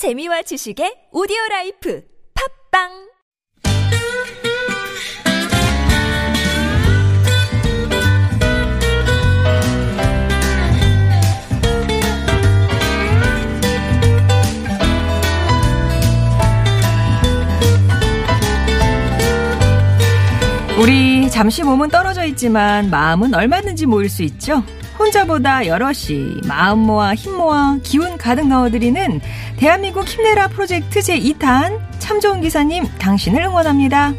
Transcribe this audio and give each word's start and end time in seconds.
재미와 0.00 0.40
지식의 0.40 1.12
오디오 1.12 1.36
라이프 1.50 2.02
팟빵 2.72 2.88
우리 20.80 21.28
잠시 21.28 21.62
몸은 21.62 21.90
떨어져 21.90 22.24
있지만 22.24 22.88
마음은 22.88 23.34
얼마든지 23.34 23.84
모일 23.84 24.08
수 24.08 24.22
있죠. 24.22 24.64
혼자보다 25.00 25.66
여럿이 25.66 26.42
마음 26.46 26.80
모아 26.80 27.14
힘 27.14 27.34
모아 27.34 27.78
기운 27.82 28.18
가득 28.18 28.46
넣어드리는 28.46 29.20
대한민국 29.60 30.08
힘내라 30.08 30.48
프로젝트 30.48 31.00
제2탄 31.00 31.78
참 31.98 32.18
좋은 32.18 32.40
기사님 32.40 32.82
당신을 32.98 33.42
응원합니다. 33.42 34.14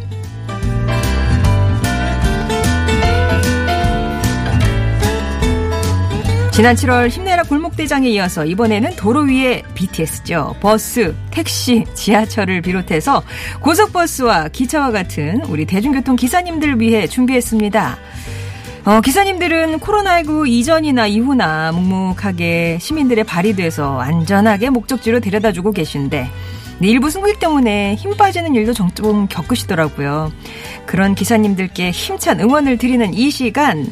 지난 6.51 6.75
7월 6.75 7.09
힘내라 7.09 7.41
골목대장에 7.41 8.07
이어서 8.09 8.45
이번에는 8.45 8.95
도로 8.97 9.21
위에 9.21 9.63
BTS죠. 9.73 10.57
버스, 10.61 11.15
택시, 11.31 11.85
지하철을 11.95 12.61
비롯해서 12.61 13.23
고속버스와 13.61 14.49
기차와 14.49 14.91
같은 14.91 15.43
우리 15.45 15.65
대중교통 15.65 16.17
기사님들 16.17 16.79
위해 16.79 17.07
준비했습니다. 17.07 17.97
어, 18.83 18.99
기사님들은 18.99 19.79
코로나19 19.79 20.47
이전이나 20.47 21.05
이후나 21.05 21.71
묵묵하게 21.71 22.79
시민들의 22.81 23.23
발이 23.25 23.55
돼서 23.55 23.99
안전하게 23.99 24.71
목적지로 24.71 25.19
데려다주고 25.19 25.71
계신데 25.71 26.27
네, 26.79 26.87
일부 26.87 27.11
승객 27.11 27.39
때문에 27.39 27.93
힘 27.93 28.17
빠지는 28.17 28.55
일도 28.55 28.73
종종 28.73 29.27
겪으시더라고요. 29.27 30.31
그런 30.87 31.13
기사님들께 31.13 31.91
힘찬 31.91 32.39
응원을 32.39 32.79
드리는 32.79 33.13
이 33.13 33.29
시간 33.29 33.85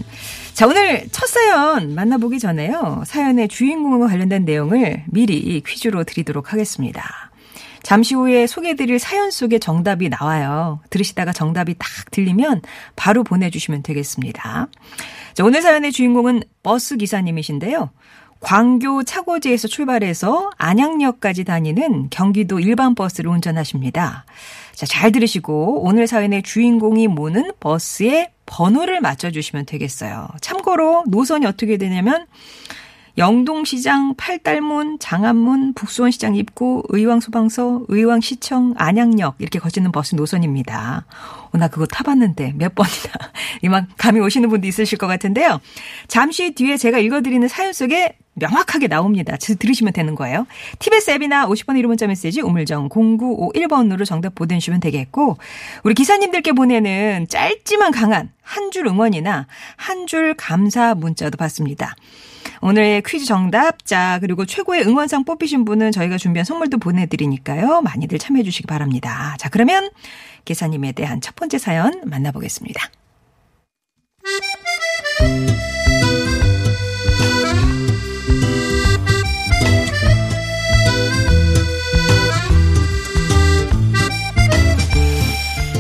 자, 0.56 0.66
오늘 0.66 1.06
첫 1.12 1.28
사연 1.28 1.94
만나보기 1.94 2.40
전에요. 2.40 3.04
사연의 3.06 3.48
주인공과 3.48 4.08
관련된 4.08 4.44
내용을 4.44 5.04
미리 5.06 5.62
퀴즈로 5.66 6.04
드리도록 6.04 6.52
하겠습니다. 6.52 7.29
잠시 7.90 8.14
후에 8.14 8.46
소개해드릴 8.46 9.00
사연 9.00 9.32
속에 9.32 9.58
정답이 9.58 10.10
나와요. 10.10 10.80
들으시다가 10.92 11.34
정답이 11.34 11.74
딱 11.80 11.90
들리면 12.12 12.62
바로 12.96 13.24
보내주시면 13.24 13.82
되겠습니다. 13.82 14.68
자, 15.34 15.44
오늘 15.44 15.64
사연의 15.64 15.92
주인공은 15.92 16.44
버스 16.62 16.98
기사님이신데요. 16.98 17.90
광교 18.42 19.06
차고지에서 19.06 19.68
출발해서 19.68 20.52
안양역까지 20.60 21.46
다니는 21.46 22.12
경기도 22.12 22.60
일반 22.60 22.94
버스를 22.94 23.32
운전하십니다. 23.32 24.26
자, 24.76 24.86
잘 24.86 25.12
들으시고 25.12 25.82
오늘 25.84 26.06
사연의 26.06 26.44
주인공이 26.44 27.08
모는 27.08 27.54
버스의 27.60 28.30
번호를 28.46 29.02
맞춰주시면 29.02 29.66
되겠어요. 29.66 30.28
참고로 30.42 31.06
노선이 31.08 31.48
어떻게 31.48 31.78
되냐면 31.78 32.28
영동시장, 33.20 34.16
팔달문, 34.16 34.98
장안문, 35.00 35.74
북수원시장 35.74 36.36
입구, 36.36 36.84
의왕소방서, 36.88 37.82
의왕시청, 37.90 38.76
안양역 38.78 39.36
이렇게 39.40 39.60
거치는 39.60 39.92
버스 39.92 40.16
노선입니다. 40.16 41.06
어, 41.52 41.58
나 41.58 41.68
그거 41.68 41.86
타봤는데 41.86 42.54
몇 42.56 42.74
번이나 42.74 43.12
이만 43.62 43.88
감이 43.98 44.20
오시는 44.20 44.50
분도 44.50 44.68
있으실 44.68 44.98
것 44.98 45.08
같은데요. 45.08 45.60
잠시 46.08 46.52
뒤에 46.52 46.78
제가 46.78 47.00
읽어드리는 47.00 47.48
사연 47.48 47.74
속에 47.74 48.16
명확하게 48.36 48.88
나옵니다. 48.88 49.36
들으시면 49.38 49.92
되는 49.92 50.16
거예요. 50.16 50.48
TBS 50.80 51.12
앱이나 51.12 51.46
50번 51.48 51.78
1호 51.80 51.88
문자 51.88 52.08
메시지 52.08 52.40
우물정 52.40 52.88
0951번으로 52.90 54.06
정답 54.06 54.34
보내주시면 54.36 54.80
되겠고 54.80 55.38
우리 55.84 55.94
기사님들께 55.94 56.54
보내는 56.54 57.28
짧지만 57.28 57.92
강한 57.92 58.32
한 58.42 58.72
줄 58.72 58.88
응원이나 58.88 59.48
한 59.76 60.08
줄 60.08 60.34
감사 60.36 60.96
문자도 60.96 61.38
받습니다. 61.38 61.96
오늘 62.62 63.02
퀴즈 63.06 63.26
정답자 63.26 64.20
그리고 64.22 64.46
최고의 64.46 64.86
응원상 64.88 65.24
뽑히신 65.26 65.66
분은 65.66 65.92
저희가 65.92 66.18
준비한 66.18 66.46
선물도 66.46 66.78
보내드리니까요. 66.78 67.82
많이들 67.82 68.18
참여해 68.20 68.44
주시기 68.44 68.68
바랍니다. 68.68 69.36
자 69.38 69.50
그러면 69.50 69.90
기사님에 70.46 70.94
대한 70.94 71.20
첫 71.22 71.36
번째 71.36 71.58
사연 71.58 72.02
만나보겠습니다. 72.06 72.90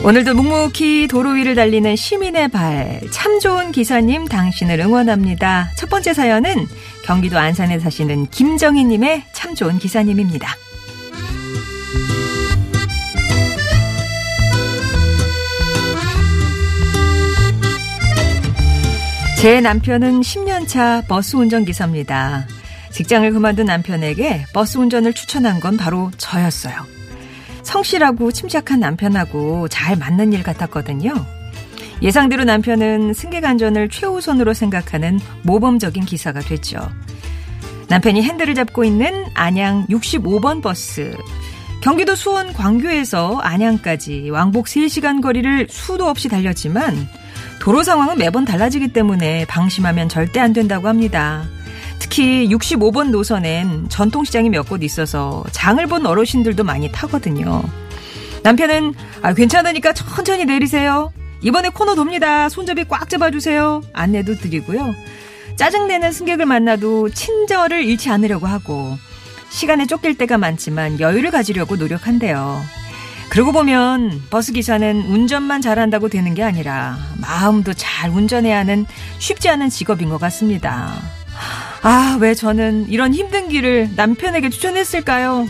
오늘도 0.09 0.33
묵묵히 0.33 1.07
도로 1.07 1.31
위를 1.31 1.53
달리는 1.53 1.95
시민의 1.95 2.47
발, 2.47 2.99
참 3.11 3.39
좋은 3.39 3.71
기사님 3.71 4.25
당신을 4.25 4.79
응원합니다. 4.79 5.69
첫 5.77 5.87
번째 5.87 6.15
사연은 6.15 6.65
경기도 7.05 7.37
안산에 7.37 7.77
사시는 7.77 8.27
김정희님의 8.31 9.25
참 9.33 9.53
좋은 9.53 9.77
기사님입니다. 9.77 10.55
제 19.39 19.61
남편은 19.61 20.19
10년차 20.19 21.07
버스 21.07 21.37
운전기사입니다. 21.37 22.45
직장을 22.91 23.31
그만둔 23.31 23.67
남편에게 23.67 24.45
버스 24.51 24.77
운전을 24.77 25.13
추천한 25.13 25.61
건 25.61 25.77
바로 25.77 26.11
저였어요. 26.17 26.75
성실하고 27.63 28.33
침착한 28.33 28.81
남편하고 28.81 29.69
잘 29.69 29.95
맞는 29.95 30.33
일 30.33 30.43
같았거든요. 30.43 31.13
예상대로 32.01 32.43
남편은 32.43 33.13
승객 33.13 33.45
안전을 33.45 33.87
최우선으로 33.87 34.53
생각하는 34.53 35.21
모범적인 35.43 36.03
기사가 36.03 36.41
됐죠. 36.41 36.89
남편이 37.87 38.21
핸들을 38.21 38.55
잡고 38.55 38.83
있는 38.83 39.23
안양 39.35 39.87
65번 39.87 40.61
버스. 40.61 41.15
경기도 41.81 42.13
수원 42.13 42.51
광교에서 42.51 43.37
안양까지 43.37 44.31
왕복 44.31 44.65
3시간 44.65 45.21
거리를 45.21 45.67
수도 45.69 46.09
없이 46.09 46.27
달렸지만 46.27 47.07
도로 47.59 47.83
상황은 47.83 48.17
매번 48.17 48.45
달라지기 48.45 48.89
때문에 48.89 49.45
방심하면 49.45 50.09
절대 50.09 50.39
안 50.39 50.53
된다고 50.53 50.87
합니다. 50.87 51.43
특히 51.99 52.47
65번 52.49 53.09
노선엔 53.09 53.89
전통시장이 53.89 54.49
몇 54.49 54.67
곳 54.69 54.83
있어서 54.83 55.43
장을 55.51 55.85
본 55.87 56.05
어르신들도 56.05 56.63
많이 56.63 56.91
타거든요. 56.91 57.61
남편은 58.43 58.93
아, 59.21 59.33
괜찮으니까 59.33 59.93
천천히 59.93 60.45
내리세요. 60.45 61.11
이번에 61.41 61.69
코너 61.69 61.95
돕니다. 61.95 62.49
손잡이 62.49 62.85
꽉 62.87 63.09
잡아주세요. 63.09 63.81
안내도 63.93 64.35
드리고요. 64.35 64.93
짜증내는 65.57 66.11
승객을 66.13 66.45
만나도 66.45 67.09
친절을 67.09 67.83
잃지 67.83 68.09
않으려고 68.09 68.47
하고 68.47 68.97
시간에 69.49 69.85
쫓길 69.85 70.17
때가 70.17 70.37
많지만 70.37 70.99
여유를 70.99 71.31
가지려고 71.31 71.75
노력한대요. 71.75 72.61
그러고 73.29 73.51
보면 73.51 74.23
버스 74.29 74.51
기사는 74.51 75.01
운전만 75.01 75.61
잘한다고 75.61 76.09
되는 76.09 76.33
게 76.33 76.43
아니라 76.43 76.97
마음도 77.21 77.73
잘 77.73 78.09
운전해야 78.09 78.57
하는 78.57 78.85
쉽지 79.19 79.49
않은 79.49 79.69
직업인 79.69 80.09
것 80.09 80.19
같습니다. 80.19 80.93
아, 81.83 82.17
왜 82.19 82.33
저는 82.33 82.89
이런 82.89 83.13
힘든 83.13 83.47
길을 83.47 83.91
남편에게 83.95 84.49
추천했을까요? 84.49 85.47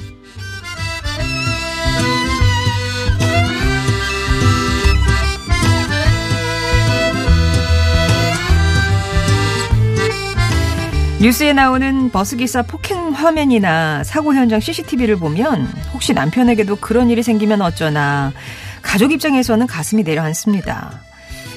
뉴스에 11.22 11.52
나오는 11.52 12.10
버스기사 12.12 12.62
폭행 12.62 12.99
화면이나 13.20 14.04
사고 14.04 14.34
현장 14.34 14.60
CCTV를 14.60 15.18
보면 15.18 15.68
혹시 15.94 16.14
남편에게도 16.14 16.78
그런 16.78 17.10
일이 17.10 17.24
생기면 17.24 17.62
어쩌나 17.62 18.34
가족 18.82 19.12
입장에서는 19.12 19.68
가슴이 19.68 20.04
내려앉습니다. 20.04 21.02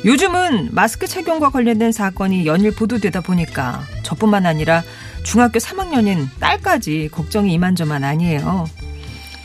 요즘은 0.05 0.71
마스크 0.73 1.07
착용과 1.07 1.51
관련된 1.51 1.93
사건이 1.93 2.45
연일 2.45 2.75
보도되다 2.75 3.21
보니까 3.21 3.85
저뿐만 4.03 4.47
아니라 4.47 4.83
중학교 5.23 5.61
3학년인 5.61 6.27
딸까지 6.41 7.09
걱정이 7.13 7.53
이만저만 7.53 8.03
아니에요. 8.03 8.67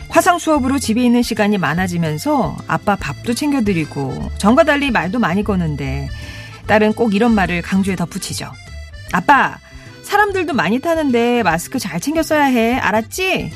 화상 0.10 0.40
수업으로 0.40 0.80
집에 0.80 1.04
있는 1.04 1.22
시간이 1.22 1.58
많아지면서 1.58 2.58
아빠 2.68 2.96
밥도 2.96 3.34
챙겨드리고 3.34 4.31
전과 4.40 4.63
달리 4.63 4.90
말도 4.90 5.20
많이 5.20 5.44
거는데 5.44 6.10
딸은 6.66 6.94
꼭 6.94 7.13
이런 7.13 7.36
말을 7.36 7.62
강조해 7.62 7.96
덧붙이죠. 7.96 8.52
아빠, 9.12 9.58
사람들도 10.07 10.54
많이 10.54 10.80
타는데 10.80 11.44
마스크 11.44 11.80
잘 11.80 12.00
챙겨 12.00 12.24
써야 12.24 12.45
해. 12.45 12.75
알았지? 12.75 13.51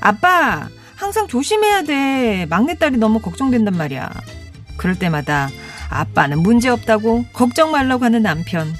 아빠, 0.00 0.68
항상 0.94 1.26
조심해야 1.26 1.82
돼. 1.84 2.46
막내딸이 2.50 2.98
너무 2.98 3.18
걱정된단 3.20 3.76
말이야. 3.76 4.10
그럴 4.76 4.98
때마다 4.98 5.48
아빠는 5.88 6.40
문제 6.40 6.68
없다고 6.68 7.24
걱정 7.32 7.70
말라고 7.70 8.04
하는 8.04 8.22
남편. 8.22 8.72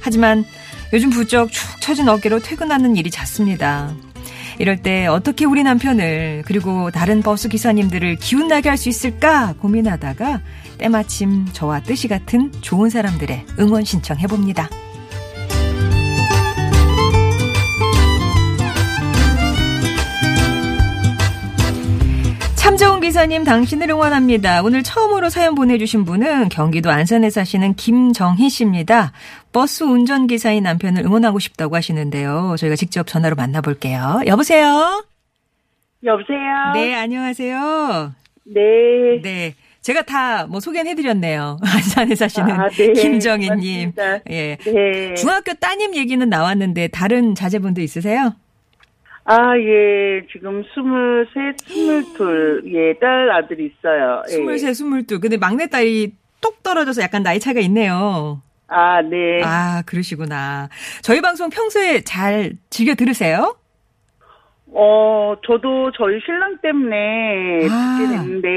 하지만 0.00 0.44
요즘 0.92 1.08
부쩍 1.08 1.50
축 1.50 1.80
처진 1.80 2.08
어깨로 2.08 2.40
퇴근하는 2.40 2.96
일이 2.96 3.10
잦습니다. 3.10 3.94
이럴 4.58 4.76
때 4.76 5.06
어떻게 5.06 5.46
우리 5.46 5.62
남편을 5.62 6.42
그리고 6.46 6.90
다른 6.90 7.22
버스 7.22 7.48
기사님들을 7.48 8.16
기운나게 8.16 8.68
할 8.68 8.76
수 8.76 8.90
있을까 8.90 9.54
고민하다가 9.58 10.42
때마침 10.76 11.46
저와 11.54 11.80
뜻이 11.80 12.08
같은 12.08 12.52
좋은 12.60 12.90
사람들의 12.90 13.46
응원 13.58 13.84
신청해봅니다. 13.84 14.68
참 22.82 22.88
좋은 22.94 23.00
기사님 23.00 23.44
당신을 23.44 23.90
응원합니다. 23.90 24.62
오늘 24.64 24.82
처음으로 24.82 25.30
사연 25.30 25.54
보내주신 25.54 26.04
분은 26.04 26.48
경기도 26.48 26.90
안산에 26.90 27.30
사시는 27.30 27.74
김정희 27.76 28.50
씨입니다. 28.50 29.12
버스 29.52 29.84
운전기사인 29.84 30.64
남편을 30.64 31.04
응원하고 31.04 31.38
싶다고 31.38 31.76
하시는데요. 31.76 32.56
저희가 32.58 32.74
직접 32.74 33.06
전화로 33.06 33.36
만나볼게요. 33.36 34.22
여보세요? 34.26 35.04
여보세요? 36.02 36.72
네, 36.74 36.92
안녕하세요. 36.94 38.14
네. 38.46 38.60
네. 39.22 39.54
제가 39.82 40.02
다 40.02 40.46
뭐 40.48 40.58
소개는 40.58 40.90
해드렸네요. 40.90 41.58
안산에 41.62 42.16
사시는 42.16 42.50
아, 42.50 42.68
네. 42.68 42.92
김정희님. 42.94 43.92
예. 44.30 44.56
네. 44.64 45.14
중학교 45.14 45.54
따님 45.54 45.94
얘기는 45.94 46.28
나왔는데 46.28 46.88
다른 46.88 47.36
자제분도 47.36 47.80
있으세요? 47.80 48.34
아, 49.24 49.56
예. 49.56 50.26
지금 50.32 50.64
스물셋, 50.74 51.58
스물둘, 51.60 52.62
예, 52.66 52.98
딸 52.98 53.30
아들이 53.30 53.66
있어요. 53.66 54.22
예. 54.30 54.34
23, 54.54 54.98
22. 54.98 55.20
근데 55.20 55.36
막내딸이 55.36 56.12
똑 56.40 56.62
떨어져서 56.62 57.02
약간 57.02 57.22
나이 57.22 57.38
차이가 57.38 57.60
있네요. 57.60 58.42
아, 58.66 59.00
네. 59.02 59.42
아, 59.44 59.82
그러시구나. 59.86 60.68
저희 61.02 61.20
방송 61.20 61.50
평소에 61.50 62.00
잘 62.00 62.52
즐겨 62.70 62.94
들으세요? 62.94 63.56
어, 64.74 65.34
저도 65.46 65.92
저희 65.92 66.18
신랑 66.24 66.58
때문에 66.62 67.68
아, 67.70 67.98
듣게 67.98 68.16
됐는데. 68.16 68.48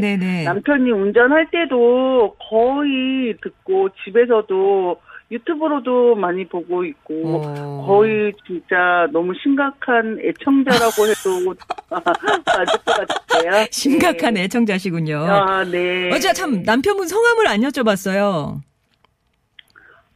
네네네. 0.00 0.44
남편이 0.44 0.90
운전할 0.90 1.50
때도 1.50 2.36
거의 2.50 3.36
듣고 3.40 3.88
집에서도 4.04 5.00
유튜브로도 5.32 6.14
많이 6.16 6.46
보고 6.46 6.84
있고 6.84 7.42
어. 7.42 7.84
거의 7.86 8.32
진짜 8.46 9.08
너무 9.12 9.32
심각한 9.42 10.18
애청자라고 10.20 11.06
해도 11.08 11.54
맞을 11.88 12.78
것 12.84 13.08
같아요. 13.08 13.66
심각한 13.70 14.34
네. 14.34 14.42
애청자시군요. 14.44 15.16
아, 15.18 15.64
네. 15.64 16.10
어제 16.12 16.32
참 16.34 16.62
남편분 16.62 17.08
성함을 17.08 17.46
안 17.46 17.60
여쭤봤어요. 17.62 18.60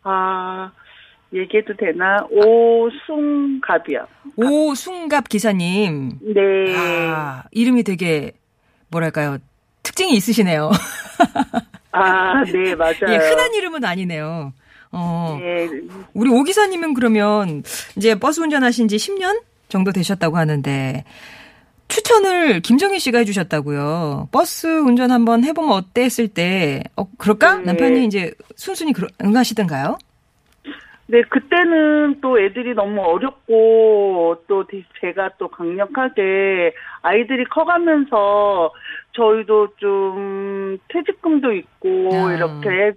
아, 0.03 0.71
얘기해도 1.33 1.75
되나? 1.77 2.27
오숭갑이요. 2.31 4.07
오순갑 4.37 5.29
기사님. 5.31 6.19
네. 6.21 6.77
아, 6.77 7.45
이름이 7.53 7.85
되게 7.85 8.33
뭐랄까요? 8.89 9.39
특징이 9.83 10.13
있으시네요. 10.13 10.71
아, 11.93 12.45
네, 12.45 12.75
맞아요. 12.75 13.09
예, 13.09 13.17
흔한 13.17 13.55
이름은 13.55 13.83
아니네요. 13.85 14.53
어, 14.93 15.37
네, 15.41 15.69
우리 16.15 16.31
오 16.31 16.43
기사님은 16.43 16.95
그러면 16.95 17.63
이제 17.97 18.15
버스 18.19 18.41
운전하신 18.41 18.89
지 18.89 18.97
10년 18.97 19.43
정도 19.69 19.93
되셨다고 19.93 20.37
하는데 20.37 21.05
추천을 21.89 22.61
김정희 22.61 22.99
씨가 22.99 23.19
해주셨다고요. 23.19 24.29
버스 24.33 24.67
운전 24.67 25.11
한번 25.13 25.45
해보면 25.45 25.71
어때 25.73 26.03
했을 26.03 26.27
때, 26.29 26.83
어, 26.97 27.05
그럴까? 27.17 27.59
네. 27.59 27.65
남편이 27.67 28.05
이제 28.07 28.33
순순히 28.57 28.93
응하시던가요? 29.23 29.97
네, 31.09 31.23
그때는 31.31 32.21
또 32.21 32.41
애들이 32.41 32.75
너무 32.75 33.01
어렵고, 33.03 34.43
또 34.49 34.67
대- 34.67 34.83
제가 35.01 35.31
또 35.39 35.47
강력하게 35.47 36.73
아이들이 37.03 37.45
커가면서 37.45 38.73
저희도 39.13 39.69
좀 39.77 40.79
퇴직금도 40.89 41.53
있고, 41.53 42.11
아. 42.13 42.35
이렇게 42.35 42.93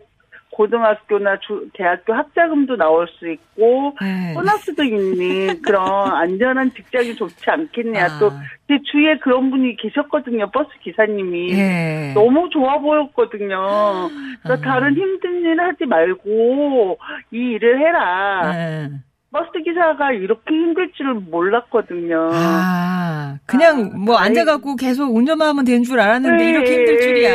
고등학교나 0.59 1.39
주, 1.39 1.69
대학교 1.73 2.13
학자금도 2.13 2.75
나올 2.75 3.07
수 3.07 3.31
있고, 3.31 3.95
네. 4.01 4.35
수도 4.59 4.83
있는 4.83 5.61
그런 5.63 5.85
안전한 6.13 6.73
직장이 6.73 7.15
좋지 7.15 7.49
않겠냐. 7.49 8.03
아. 8.03 8.19
또제 8.19 8.81
주위에 8.91 9.19
그런 9.19 9.51
분이 9.51 9.77
계셨거든요. 9.77 10.51
버스 10.51 10.67
기사님이. 10.83 11.53
예. 11.53 12.11
너무 12.13 12.49
좋아 12.49 12.77
보였거든요. 12.79 14.09
그래서 14.43 14.61
아. 14.61 14.65
다른 14.65 14.95
힘든 14.95 15.43
일 15.43 15.61
하지 15.61 15.85
말고 15.85 16.97
이 17.31 17.37
일을 17.37 17.79
해라. 17.79 18.51
예. 18.53 18.89
버스 19.31 19.51
기사가 19.63 20.11
이렇게 20.11 20.53
힘들 20.53 20.91
줄을 20.91 21.13
몰랐거든요. 21.13 22.31
아, 22.33 23.37
그냥 23.45 23.91
아, 23.93 23.97
뭐 23.97 24.17
아이. 24.17 24.25
앉아갖고 24.27 24.75
계속 24.75 25.15
운전만 25.15 25.49
하면 25.49 25.63
되는 25.63 25.83
줄 25.83 25.99
알았는데 25.99 26.49
이렇게 26.49 26.73
힘들 26.73 26.99
줄이야. 26.99 27.29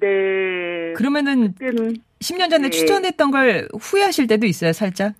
네. 0.00 0.92
그러면은 0.94 1.54
그때는 1.54 1.94
10년 2.20 2.50
전에 2.50 2.64
네. 2.64 2.70
추천했던 2.70 3.30
걸 3.30 3.68
후회하실 3.80 4.26
때도 4.26 4.46
있어요, 4.46 4.72
살짝? 4.72 5.14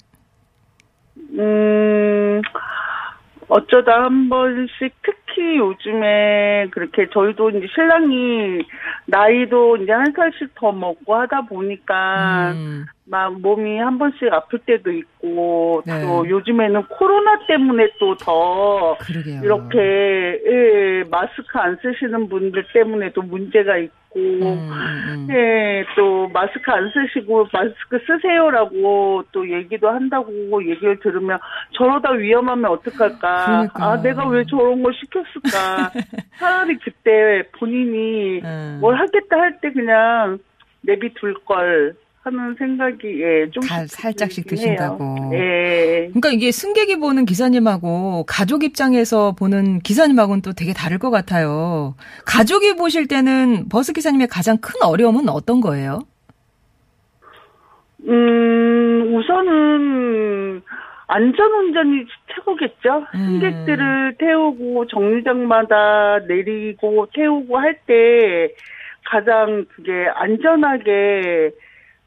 음, 1.39 2.43
어쩌다 3.49 4.05
한 4.05 4.29
번씩 4.29 4.95
특히 5.03 5.57
요즘에 5.57 6.69
그렇게 6.71 7.09
저희도 7.13 7.51
이제 7.51 7.67
신랑이 7.75 8.63
나이도 9.07 9.79
이제 9.79 9.93
한 9.93 10.13
살씩 10.15 10.55
더 10.55 10.73
먹고 10.73 11.15
하다 11.15 11.43
보니까 11.43 12.53
음, 12.53 12.87
막 13.11 13.41
몸이 13.41 13.79
한 13.79 13.99
번씩 13.99 14.33
아플 14.33 14.59
때도 14.61 14.91
있고 14.91 15.83
네. 15.87 16.03
또 16.03 16.29
요즘에는 16.29 16.83
코로나 16.85 17.39
때문에 17.47 17.89
또 17.99 18.15
더. 18.17 18.97
이렇게 19.43 19.79
예, 19.79 21.05
마스크 21.11 21.59
안 21.59 21.77
쓰시는 21.81 22.29
분들 22.29 22.67
때문에도 22.73 23.23
문제가 23.23 23.77
있고 23.79 23.95
음, 24.17 24.43
음, 24.43 24.71
음. 25.09 25.29
예, 25.31 25.85
또 25.97 26.29
마스크 26.29 26.71
안 26.71 26.91
쓰시고 26.91 27.47
마스크 27.53 27.99
쓰세요라고 28.07 29.25
또 29.33 29.51
얘기도 29.51 29.89
한다고 29.89 30.33
얘기를 30.67 30.99
들으면 31.01 31.39
저러다 31.73 32.13
위험하면 32.13 32.71
어떡할까? 32.73 33.45
그러니까. 33.47 33.85
아, 33.85 34.03
내가 34.03 34.27
왜 34.29 34.45
저런 34.45 34.83
걸 34.83 34.93
시켰을까? 34.95 35.93
차라리 36.39 36.79
그때 36.79 37.49
본인이 37.59 38.41
음. 38.45 38.79
뭘 38.81 38.97
하겠다 38.97 39.37
할 39.37 39.59
때 39.61 39.73
그냥 39.73 40.39
내비둘 40.83 41.35
걸 41.45 41.95
하는 42.23 42.55
생각이 42.59 43.23
예, 43.23 43.51
좀 43.51 43.63
살- 43.63 43.87
살짝씩 43.89 44.47
드신다고. 44.47 45.31
예. 45.35 46.09
그러니까 46.09 46.31
이게 46.31 46.51
승객이 46.51 46.97
보는 46.99 47.25
기사님하고 47.25 48.25
가족 48.27 48.65
입장에서 48.65 49.33
보는 49.39 49.79
기사님하고는 49.81 50.43
또 50.43 50.53
되게 50.53 50.73
다를 50.73 50.99
것 50.99 51.11
같아요. 51.11 51.95
가족이 52.27 52.77
보실 52.77 53.07
때는 53.09 53.69
버스 53.71 53.93
기사님의 53.93 54.27
가장 54.29 54.59
큰 54.59 54.73
어려움은 54.83 55.29
어떤 55.29 55.61
거예요? 55.61 56.01
음, 58.07 59.15
우선은 59.15 60.63
안전운전이 61.07 62.05
최고겠죠. 62.35 63.07
음. 63.15 63.41
승객들을 63.41 64.17
태우고 64.19 64.87
정류장마다 64.89 66.21
내리고 66.29 67.07
태우고 67.15 67.59
할 67.59 67.79
때 67.87 68.53
가장 69.11 69.65
그게 69.75 70.07
안전하게 70.15 71.51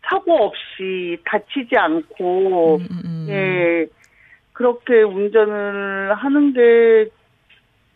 사고 0.04 0.36
없이 0.46 1.18
다치지 1.26 1.78
않고 1.78 2.78
음, 2.78 2.88
음, 2.92 3.02
음. 3.06 3.28
예 3.30 3.86
그렇게 4.54 5.02
운전을 5.02 6.14
하는 6.16 6.54
게 6.54 7.10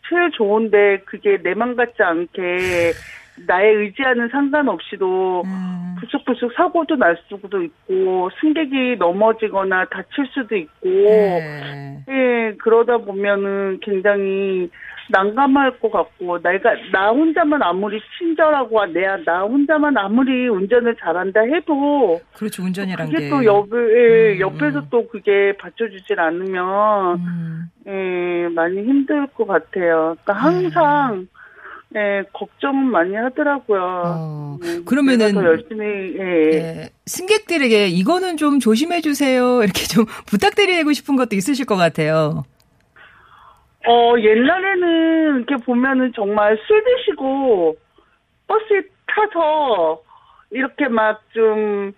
제일 0.08 0.30
좋은데 0.32 1.00
그게 1.04 1.38
내 1.42 1.54
맘 1.54 1.74
같지 1.76 2.02
않게 2.02 2.92
나의 3.46 3.74
의지와는 3.74 4.28
상관없이도 4.28 5.42
음. 5.44 5.96
부쩍부쩍 6.00 6.52
사고도 6.54 6.96
날 6.96 7.18
수도 7.28 7.62
있고 7.62 8.30
승객이 8.40 8.96
넘어지거나 8.98 9.86
다칠 9.86 10.26
수도 10.32 10.56
있고 10.56 10.88
네. 10.88 12.04
예 12.08 12.54
그러다 12.58 12.98
보면은 12.98 13.78
굉장히 13.82 14.70
난감할 15.08 15.78
것 15.78 15.90
같고 15.90 16.40
내가 16.42 16.70
나 16.92 17.10
혼자만 17.10 17.62
아무리 17.62 18.00
친절하고 18.18 18.86
내가 18.86 19.16
나 19.24 19.42
혼자만 19.42 19.96
아무리 19.96 20.48
운전을 20.48 20.96
잘한다 20.96 21.40
해도 21.42 22.20
그렇죠. 22.34 22.62
운전이란 22.64 23.08
그게 23.10 23.24
게. 23.24 23.30
또 23.30 23.44
옆에 23.44 23.76
예, 23.76 24.32
음, 24.34 24.40
옆에서 24.40 24.78
음. 24.80 24.86
또 24.90 25.08
그게 25.08 25.56
받쳐주질 25.58 26.18
않으면 26.18 27.20
음. 27.20 27.70
예 27.86 28.48
많이 28.54 28.78
힘들 28.78 29.26
것 29.28 29.46
같아요. 29.46 30.16
그러니까 30.22 30.32
항상 30.32 31.28
예 31.94 32.24
걱정은 32.32 32.86
많이 32.90 33.14
하더라고요. 33.14 33.80
어, 33.80 34.58
음, 34.62 34.84
그러면은 34.84 35.34
더 35.34 35.44
열심히 35.44 35.84
예. 36.18 36.50
예, 36.52 36.88
승객들에게 37.06 37.88
이거는 37.88 38.36
좀 38.36 38.58
조심해 38.58 39.00
주세요. 39.00 39.62
이렇게 39.62 39.84
좀 39.84 40.04
부탁드리고 40.26 40.92
싶은 40.92 41.14
것도 41.16 41.36
있으실 41.36 41.64
것 41.64 41.76
같아요. 41.76 42.44
어, 43.88 44.14
옛날에는 44.18 45.36
이렇게 45.36 45.56
보면은 45.64 46.12
정말 46.14 46.58
술 46.66 46.82
드시고 46.84 47.76
버스에 48.46 48.82
타서 49.06 50.02
이렇게 50.50 50.88
막 50.88 51.22
좀 51.32 51.92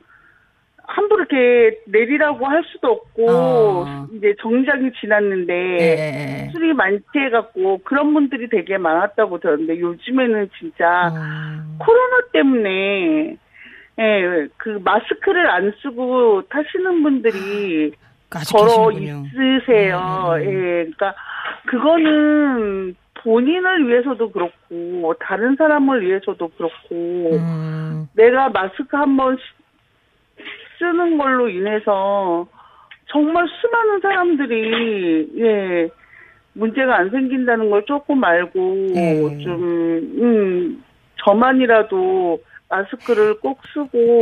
함부로 0.89 1.25
이렇게 1.31 1.79
내리라고 1.87 2.47
할 2.47 2.63
수도 2.73 2.89
없고 2.93 3.31
어. 3.31 4.07
이제 4.15 4.35
정장이 4.41 4.91
지났는데 4.99 5.53
예. 5.55 6.51
술이 6.51 6.73
만취해갖고 6.73 7.83
그런 7.85 8.15
분들이 8.15 8.49
되게 8.49 8.79
많았다고 8.79 9.39
들었는데 9.39 9.79
요즘에는 9.81 10.49
진짜 10.59 11.13
어. 11.13 11.77
코로나 11.79 12.21
때문에 12.33 13.37
예, 14.01 14.49
그 14.57 14.81
마스크를 14.83 15.51
안 15.51 15.75
쓰고 15.83 16.43
타시는 16.49 17.03
분들이 17.03 17.93
아직 18.31 18.55
걸어. 18.55 18.91
있으세요. 18.91 19.99
음, 19.99 20.33
음, 20.33 20.41
음. 20.41 20.43
예, 20.43 20.85
그러니까 20.85 21.15
그거는 21.69 22.97
본인을 23.23 23.89
위해서도 23.89 24.31
그렇고 24.31 25.15
다른 25.21 25.55
사람을 25.57 26.03
위해서도 26.07 26.49
그렇고 26.57 27.37
음. 27.37 28.09
내가 28.15 28.49
마스크 28.49 28.97
한번 28.97 29.37
쓰는 30.79 31.19
걸로 31.19 31.49
인해서 31.49 32.47
정말 33.07 33.47
수많은 33.61 34.01
사람들이 34.01 35.29
예 35.39 35.89
문제가 36.55 36.97
안 36.97 37.11
생긴다는 37.11 37.71
걸 37.71 37.85
조금 37.85 38.23
알고 38.25 38.61
네. 38.95 39.39
좀 39.39 39.63
음, 39.63 40.85
저만이라도 41.25 42.41
마스크를 42.69 43.41
꼭 43.41 43.61
쓰고 43.75 44.21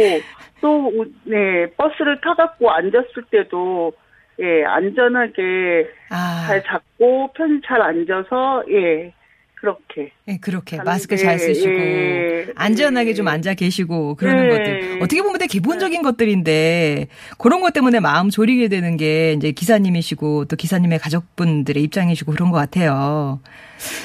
또 0.60 0.90
네 1.24 1.66
버스를 1.76 2.20
타갖고 2.20 2.70
앉았을 2.70 3.24
때도 3.30 3.92
예 4.40 4.64
안전하게 4.64 5.88
아, 6.10 6.44
잘 6.46 6.62
잡고 6.64 7.32
편히 7.34 7.60
잘 7.66 7.80
앉아서 7.80 8.64
예 8.70 9.12
그렇게 9.54 10.12
예, 10.28 10.36
그렇게 10.38 10.76
마스크 10.82 11.16
잘 11.16 11.38
쓰시고 11.38 11.70
예, 11.70 12.46
안전하게 12.54 13.10
예. 13.10 13.14
좀 13.14 13.26
앉아 13.26 13.54
계시고 13.54 14.14
그러는 14.16 14.48
네. 14.48 14.50
것들 14.50 14.98
어떻게 15.02 15.22
보면 15.22 15.38
되게 15.38 15.48
기본적인 15.48 16.02
것들인데 16.02 17.08
그런 17.38 17.62
것 17.62 17.72
때문에 17.72 18.00
마음 18.00 18.28
졸이게 18.28 18.68
되는 18.68 18.96
게 18.98 19.32
이제 19.32 19.52
기사님이시고 19.52 20.44
또 20.44 20.56
기사님의 20.56 20.98
가족분들의 20.98 21.82
입장이시고 21.82 22.32
그런 22.32 22.50
것 22.50 22.58
같아요. 22.58 23.40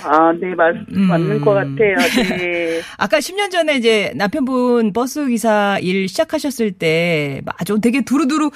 아, 0.04 0.34
네, 0.34 0.54
맞, 0.56 0.76
음. 0.94 1.02
맞는 1.08 1.42
것 1.42 1.54
같아요. 1.54 1.96
네. 2.38 2.82
아까 2.98 3.20
10년 3.20 3.52
전에 3.52 3.76
이제 3.76 4.12
남편분 4.16 4.94
버스 4.94 5.28
기사 5.28 5.78
일 5.80 6.08
시작하셨을 6.08 6.72
때 6.72 7.42
아주 7.58 7.80
되게 7.82 8.02
두루두루 8.02 8.52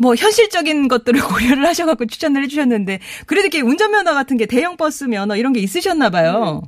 뭐 0.00 0.14
현실적인 0.14 0.88
것들을 0.88 1.20
고려를 1.28 1.66
하셔갖고 1.66 2.06
추천을 2.06 2.42
해주셨는데 2.44 2.98
그래도 3.26 3.46
이렇게 3.46 3.60
운전면허 3.60 4.14
같은 4.14 4.36
게 4.36 4.46
대형 4.46 4.76
버스 4.76 5.04
면허 5.04 5.36
이런 5.36 5.52
게 5.52 5.60
있으셨나 5.60 6.10
봐요. 6.10 6.62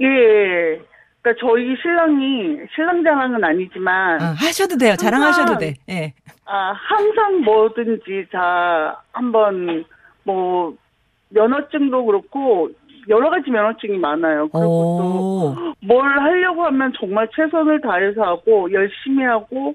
예. 0.00 0.80
그러니까 1.22 1.38
저희 1.40 1.76
신랑이 1.82 2.56
신랑 2.74 3.02
자랑은 3.02 3.44
아니지만 3.44 4.22
아, 4.22 4.24
하셔도 4.38 4.78
돼요. 4.78 4.94
자랑하셔도 4.96 5.58
돼. 5.58 5.74
예. 5.90 6.14
아, 6.46 6.72
항상 6.72 7.42
뭐든지 7.42 8.28
다 8.32 9.02
한번 9.12 9.84
뭐 10.24 10.74
면허증도 11.28 12.06
그렇고 12.06 12.70
여러 13.08 13.28
가지 13.28 13.50
면허증이 13.50 13.98
많아요. 13.98 14.48
그리고 14.48 14.66
오. 14.66 15.54
또뭘 15.80 16.18
하려고 16.20 16.64
하면 16.66 16.92
정말 16.98 17.28
최선을 17.34 17.80
다해서 17.82 18.22
하고 18.22 18.72
열심히 18.72 19.24
하고 19.24 19.74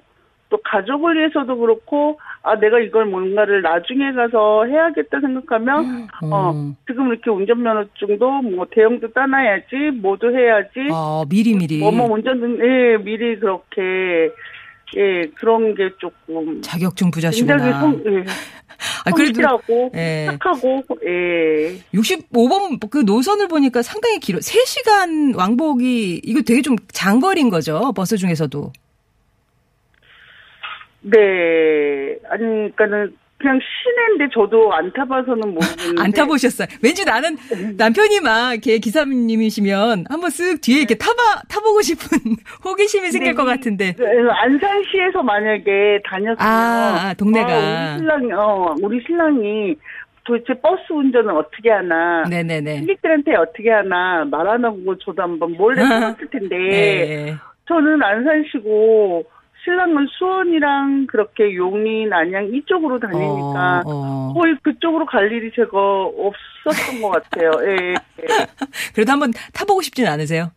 또 0.55 0.59
가족을 0.63 1.17
위해서도 1.17 1.57
그렇고 1.57 2.17
아 2.41 2.55
내가 2.57 2.79
이걸 2.79 3.05
뭔가를 3.05 3.61
나중에 3.61 4.13
가서 4.13 4.65
해야겠다 4.65 5.19
생각하면 5.19 6.07
어 6.31 6.51
음. 6.51 6.75
지금 6.87 7.09
이렇게 7.09 7.29
운전면허증도 7.29 8.41
뭐 8.43 8.65
대형도 8.71 9.11
따놔야지 9.11 9.99
뭐도 10.01 10.33
해야지 10.33 10.69
아, 10.91 11.25
미리 11.29 11.55
미리. 11.55 11.79
뭐뭐 11.79 12.13
운전은 12.13 12.59
예 12.59 13.03
미리 13.03 13.37
그렇게 13.37 13.81
예 14.95 15.23
그런 15.35 15.75
게 15.75 15.89
조금 15.97 16.61
자격증 16.61 17.11
부자시구나. 17.11 17.57
굉장히 17.57 17.79
성, 17.81 18.03
예, 18.05 18.19
아, 19.03 19.11
그래도 19.11 19.41
성실하고 19.41 19.91
예. 19.95 20.27
착하고 20.31 20.83
예 21.05 21.77
65번 21.93 22.89
그 22.89 22.99
노선을 22.99 23.49
보니까 23.49 23.81
상당히 23.81 24.19
길어. 24.19 24.39
3시간 24.39 25.35
왕복이 25.35 26.21
이거 26.23 26.41
되게 26.43 26.61
좀 26.61 26.77
장거리인 26.93 27.49
거죠. 27.49 27.91
버스 27.93 28.15
중에서도. 28.15 28.71
네. 31.11 32.17
아니, 32.29 32.43
그니까는, 32.75 33.15
그냥 33.37 33.59
시내인데 33.59 34.33
저도 34.33 34.73
안 34.73 34.91
타봐서는 34.93 35.53
모르겠는데. 35.53 36.01
안 36.01 36.11
타보셨어요. 36.11 36.67
왠지 36.81 37.03
나는 37.05 37.37
남편이 37.77 38.21
막 38.21 38.53
이렇게 38.53 38.77
기사님이시면 38.79 40.05
한번 40.09 40.29
쓱 40.29 40.61
뒤에 40.61 40.77
이렇게 40.79 40.95
타봐 40.95 41.41
타보고 41.49 41.81
싶은 41.81 42.17
호기심이 42.63 43.11
생길 43.11 43.31
네, 43.31 43.35
것 43.35 43.43
같은데. 43.43 43.93
네, 43.93 44.05
안산시에서 44.31 45.21
만약에 45.21 45.99
다녔으면. 46.05 46.37
아, 46.39 47.09
아, 47.09 47.13
동네가. 47.13 47.47
어, 47.47 47.59
우리 47.59 47.97
신랑이, 47.99 48.31
어, 48.33 48.75
우리 48.81 49.03
신랑이 49.05 49.75
도대체 50.23 50.53
버스 50.61 50.81
운전을 50.91 51.29
어떻게 51.31 51.69
하나. 51.69 52.23
네네네. 52.29 52.77
승객들한테 52.79 53.35
어떻게 53.35 53.69
하나 53.69 54.23
말 54.25 54.47
안 54.47 54.63
하고 54.63 54.97
저도 54.99 55.21
한번 55.21 55.51
몰래 55.57 55.83
해봤을 55.83 56.29
텐데. 56.31 56.57
네. 56.57 57.35
저는 57.67 58.01
안산시고, 58.01 59.23
신랑은 59.65 60.07
수원이랑 60.11 61.07
그렇게 61.07 61.55
용인, 61.55 62.13
안양 62.13 62.53
이쪽으로 62.53 62.99
다니니까. 62.99 63.81
어, 63.85 63.89
어. 63.89 64.33
거의 64.33 64.55
그쪽으로 64.61 65.07
갈 65.07 65.31
일이 65.31 65.51
제가 65.55 65.69
없었던 65.71 67.01
것 67.01 67.09
같아요. 67.09 67.51
예, 67.63 67.93
예. 67.93 68.25
그래도 68.93 69.11
한번 69.11 69.31
타보고 69.53 69.81
싶진 69.81 70.05
않으세요? 70.07 70.51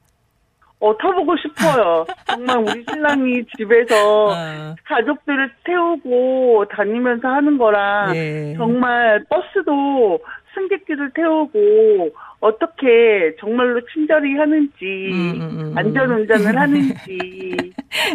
어, 0.80 0.96
타보고 0.98 1.34
싶어요. 1.38 2.06
정말 2.26 2.58
우리 2.58 2.84
신랑이 2.88 3.44
집에서 3.56 4.32
아, 4.32 4.74
가족들을 4.84 5.52
태우고 5.64 6.66
다니면서 6.70 7.26
하는 7.28 7.58
거랑 7.58 8.14
예. 8.14 8.54
정말 8.56 9.24
버스도 9.28 10.20
승객들을 10.58 11.12
태우고 11.14 12.10
어떻게 12.40 13.34
정말로 13.40 13.80
친절히 13.92 14.34
하는지 14.34 14.84
음, 15.12 15.40
음, 15.40 15.60
음. 15.60 15.72
안전 15.78 16.10
운전을 16.10 16.56
하는지 16.58 17.72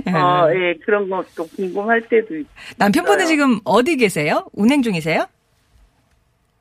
어, 0.08 0.48
예, 0.54 0.76
그런 0.86 1.10
것도 1.10 1.48
궁금할 1.56 2.02
때도 2.08 2.38
있 2.38 2.48
남편분은 2.78 3.20
있어요. 3.20 3.28
지금 3.28 3.60
어디 3.66 3.98
계세요? 3.98 4.46
운행 4.54 4.82
중이세요? 4.82 5.26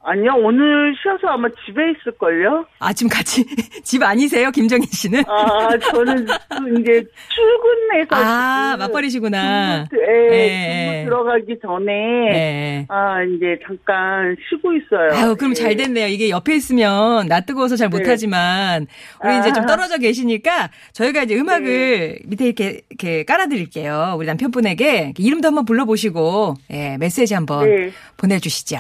아니요, 0.04 0.32
오늘 0.38 0.94
쉬어서 1.00 1.28
아마 1.28 1.48
집에 1.64 1.80
있을걸요? 1.92 2.66
아, 2.80 2.92
지금 2.92 3.08
같이 3.08 3.44
집 3.84 4.02
아니세요? 4.02 4.50
김정희 4.50 4.84
씨는? 4.86 5.22
아, 5.28 5.78
저는 5.78 6.26
또 6.26 6.68
이제 6.80 7.04
출근해서. 7.28 8.16
아, 8.16 8.76
맞벌이시구나. 8.78 9.86
예, 9.94 10.32
예. 10.32 11.04
근무 11.04 11.04
들어가기 11.04 11.58
전에. 11.62 11.86
네. 12.32 12.86
아, 12.88 13.22
이제 13.22 13.56
잠깐 13.64 14.36
쉬고 14.48 14.72
있어요. 14.72 15.12
아유, 15.12 15.36
그럼 15.36 15.52
예. 15.52 15.54
잘 15.54 15.76
됐네요. 15.76 16.08
이게 16.08 16.30
옆에 16.30 16.56
있으면 16.56 17.28
나 17.28 17.40
뜨거워서 17.40 17.76
잘 17.76 17.88
네. 17.88 17.96
못하지만 17.98 18.88
우리 19.24 19.38
이제 19.38 19.52
좀 19.52 19.62
아. 19.62 19.66
떨어져 19.66 19.98
계시니까 19.98 20.70
저희가 20.94 21.22
이제 21.22 21.36
음악을 21.38 22.18
밑에 22.24 22.46
이렇게 22.46 22.80
이렇게 22.90 23.24
깔아드릴게요. 23.24 24.16
우리 24.18 24.26
남편분에게 24.26 25.14
이름도 25.16 25.46
한번 25.46 25.64
불러보시고 25.64 26.54
예, 26.72 26.96
메시지 26.98 27.34
한번 27.34 27.66
네. 27.68 27.90
보내주시죠. 28.16 28.78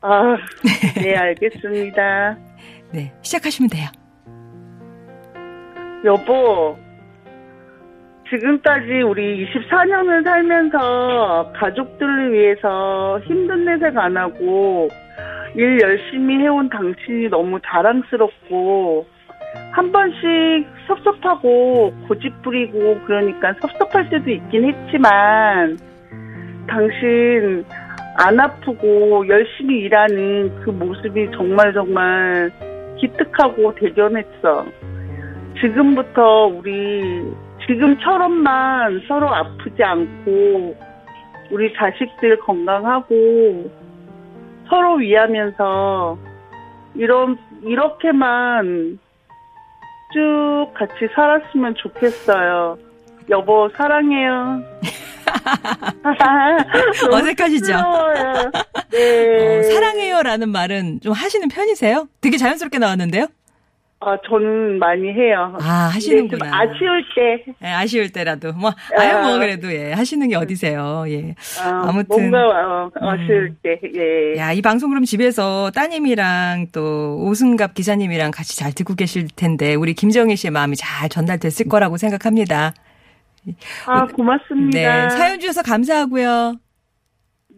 아, 0.00 0.36
네, 1.02 1.16
알겠습니다. 1.16 2.36
네, 2.92 3.12
시작하시면 3.22 3.70
돼요. 3.70 3.88
여보, 6.04 6.76
지금까지 8.30 9.02
우리 9.02 9.46
24년을 9.46 10.24
살면서 10.24 11.52
가족들을 11.56 12.32
위해서 12.32 13.20
힘든 13.24 13.64
내색 13.64 13.96
안 13.96 14.16
하고 14.16 14.88
일 15.54 15.80
열심히 15.80 16.38
해온 16.40 16.68
당신이 16.68 17.28
너무 17.28 17.58
자랑스럽고 17.64 19.06
한 19.72 19.92
번씩 19.92 20.18
섭섭하고 20.86 21.94
고집 22.08 22.42
부리고 22.42 23.00
그러니까 23.06 23.54
섭섭할 23.60 24.10
때도 24.10 24.30
있긴 24.30 24.64
했지만 24.64 25.78
당신 26.68 27.64
안 28.18 28.40
아프고 28.40 29.28
열심히 29.28 29.80
일하는 29.80 30.60
그 30.62 30.70
모습이 30.70 31.30
정말 31.32 31.72
정말 31.74 32.50
기특하고 32.98 33.74
대견했어. 33.74 34.66
지금부터 35.60 36.46
우리 36.46 37.24
지금처럼만 37.66 39.02
서로 39.06 39.34
아프지 39.34 39.82
않고 39.82 40.76
우리 41.50 41.72
자식들 41.74 42.38
건강하고 42.40 43.70
서로 44.68 44.94
위하면서 44.94 46.18
이런 46.94 47.38
이렇게만 47.62 48.98
쭉 50.12 50.68
같이 50.74 51.08
살았으면 51.14 51.74
좋겠어요. 51.74 52.78
여보 53.28 53.68
사랑해요. 53.70 54.62
너무 56.02 57.14
어색하시죠? 57.16 57.64
쑥스러워요. 57.66 58.50
네. 58.90 59.58
어, 59.58 59.62
사랑해요라는 59.62 60.48
말은 60.48 61.00
좀 61.02 61.12
하시는 61.12 61.48
편이세요? 61.48 62.08
되게 62.20 62.36
자연스럽게 62.36 62.78
나왔는데요? 62.78 63.26
아, 63.98 64.14
저는 64.28 64.78
많이 64.78 65.08
해요. 65.10 65.56
아, 65.58 65.90
하시는구나. 65.94 66.44
좀 66.44 66.54
아쉬울 66.54 67.02
때. 67.16 67.44
예, 67.62 67.66
아쉬울 67.72 68.10
때라도. 68.12 68.52
뭐, 68.52 68.70
아유, 68.96 69.22
뭐, 69.26 69.38
그래도, 69.38 69.72
예, 69.72 69.92
하시는 69.94 70.28
게 70.28 70.36
어디세요. 70.36 71.06
예. 71.08 71.34
아, 71.58 71.86
아무튼. 71.88 72.30
뭔가 72.30 72.46
어, 72.46 72.90
아쉬울 73.00 73.56
때, 73.62 73.80
예. 73.96 74.38
야, 74.38 74.52
이 74.52 74.60
방송 74.60 74.90
그럼 74.90 75.04
집에서 75.04 75.70
따님이랑 75.74 76.66
또 76.72 77.16
오승갑 77.22 77.72
기자님이랑 77.72 78.32
같이 78.32 78.54
잘 78.58 78.72
듣고 78.74 78.94
계실 78.96 79.28
텐데, 79.34 79.74
우리 79.74 79.94
김정희 79.94 80.36
씨의 80.36 80.50
마음이 80.50 80.76
잘 80.76 81.08
전달됐을 81.08 81.66
거라고 81.68 81.96
생각합니다. 81.96 82.74
아, 83.86 84.06
고맙습니다. 84.06 84.78
네. 84.78 85.10
사연 85.10 85.40
주셔서 85.40 85.62
감사하고요. 85.62 86.56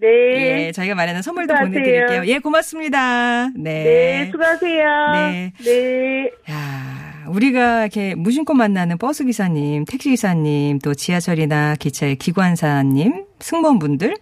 네. 0.00 0.66
예, 0.66 0.72
저희가 0.72 0.94
마련한 0.94 1.22
선물도 1.22 1.54
수고하세요. 1.54 1.82
보내드릴게요. 1.82 2.26
예, 2.26 2.38
고맙습니다. 2.38 3.48
네. 3.56 3.84
네, 3.84 4.30
수고하세요. 4.30 5.12
네. 5.14 5.52
네. 5.64 6.30
야, 6.50 7.24
우리가 7.28 7.80
이렇게 7.82 8.14
무심코 8.14 8.54
만나는 8.54 8.96
버스 8.98 9.24
기사님, 9.24 9.84
택시 9.86 10.10
기사님, 10.10 10.78
또 10.78 10.94
지하철이나 10.94 11.74
기차의 11.74 12.16
기관사님, 12.16 13.24
승무원분들, 13.40 14.16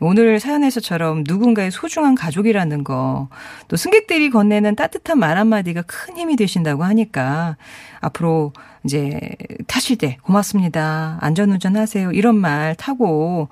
오늘 0.00 0.40
사연에서처럼 0.40 1.24
누군가의 1.26 1.70
소중한 1.70 2.14
가족이라는 2.14 2.84
거, 2.84 3.28
또 3.68 3.76
승객들이 3.76 4.30
건네는 4.30 4.76
따뜻한 4.76 5.18
말 5.18 5.36
한마디가 5.38 5.82
큰 5.82 6.16
힘이 6.16 6.36
되신다고 6.36 6.84
하니까 6.84 7.56
앞으로 8.00 8.52
이제 8.84 9.20
타실 9.66 9.96
때 9.98 10.16
고맙습니다. 10.22 11.18
안전운전 11.20 11.76
하세요. 11.76 12.10
이런 12.12 12.36
말 12.36 12.74
타고 12.74 13.48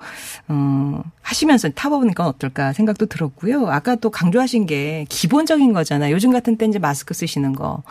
어 0.47 1.03
하시면서 1.21 1.69
타보는 1.69 2.15
건 2.15 2.25
어떨까 2.25 2.73
생각도 2.73 3.05
들었고요. 3.05 3.67
아까 3.67 3.95
또 3.95 4.09
강조하신 4.09 4.65
게 4.65 5.05
기본적인 5.09 5.71
거잖아요. 5.73 6.15
요즘 6.15 6.31
같은 6.31 6.57
때 6.57 6.65
이제 6.65 6.79
마스크 6.79 7.13
쓰시는 7.13 7.53
거. 7.53 7.83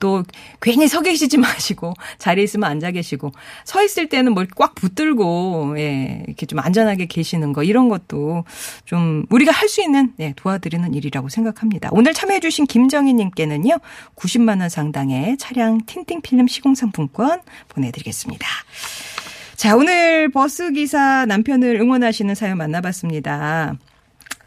또 0.00 0.22
괜히 0.62 0.88
서 0.88 1.02
계시지 1.02 1.36
마시고 1.38 1.92
자리에 2.16 2.44
있으면 2.44 2.70
앉아 2.70 2.92
계시고 2.92 3.32
서 3.64 3.82
있을 3.84 4.08
때는 4.08 4.32
뭘 4.32 4.46
꽉 4.56 4.74
붙들고 4.74 5.74
예, 5.78 6.22
이렇게 6.26 6.46
좀 6.46 6.60
안전하게 6.76 7.06
계시는 7.06 7.52
거 7.54 7.62
이런 7.62 7.88
것도 7.88 8.44
좀 8.84 9.24
우리가 9.30 9.52
할 9.52 9.66
수 9.66 9.82
있는 9.82 10.12
예, 10.20 10.32
도와드리는 10.36 10.94
일이라고 10.94 11.28
생각합니다. 11.28 11.88
오늘 11.90 12.14
참여해 12.14 12.38
주신 12.38 12.66
김정희 12.66 13.14
님께는요. 13.14 13.78
90만 14.14 14.60
원 14.60 14.68
상당의 14.68 15.38
차량 15.38 15.80
틴팅 15.84 16.20
필름 16.20 16.46
시공 16.46 16.76
상품권 16.76 17.40
보내 17.68 17.90
드리겠습니다. 17.90 18.46
자, 19.56 19.74
오늘 19.74 20.30
버스 20.30 20.70
기사 20.70 21.26
남편을 21.26 21.80
응원하시는 21.80 22.32
사연 22.36 22.58
만나봤습니다. 22.58 23.74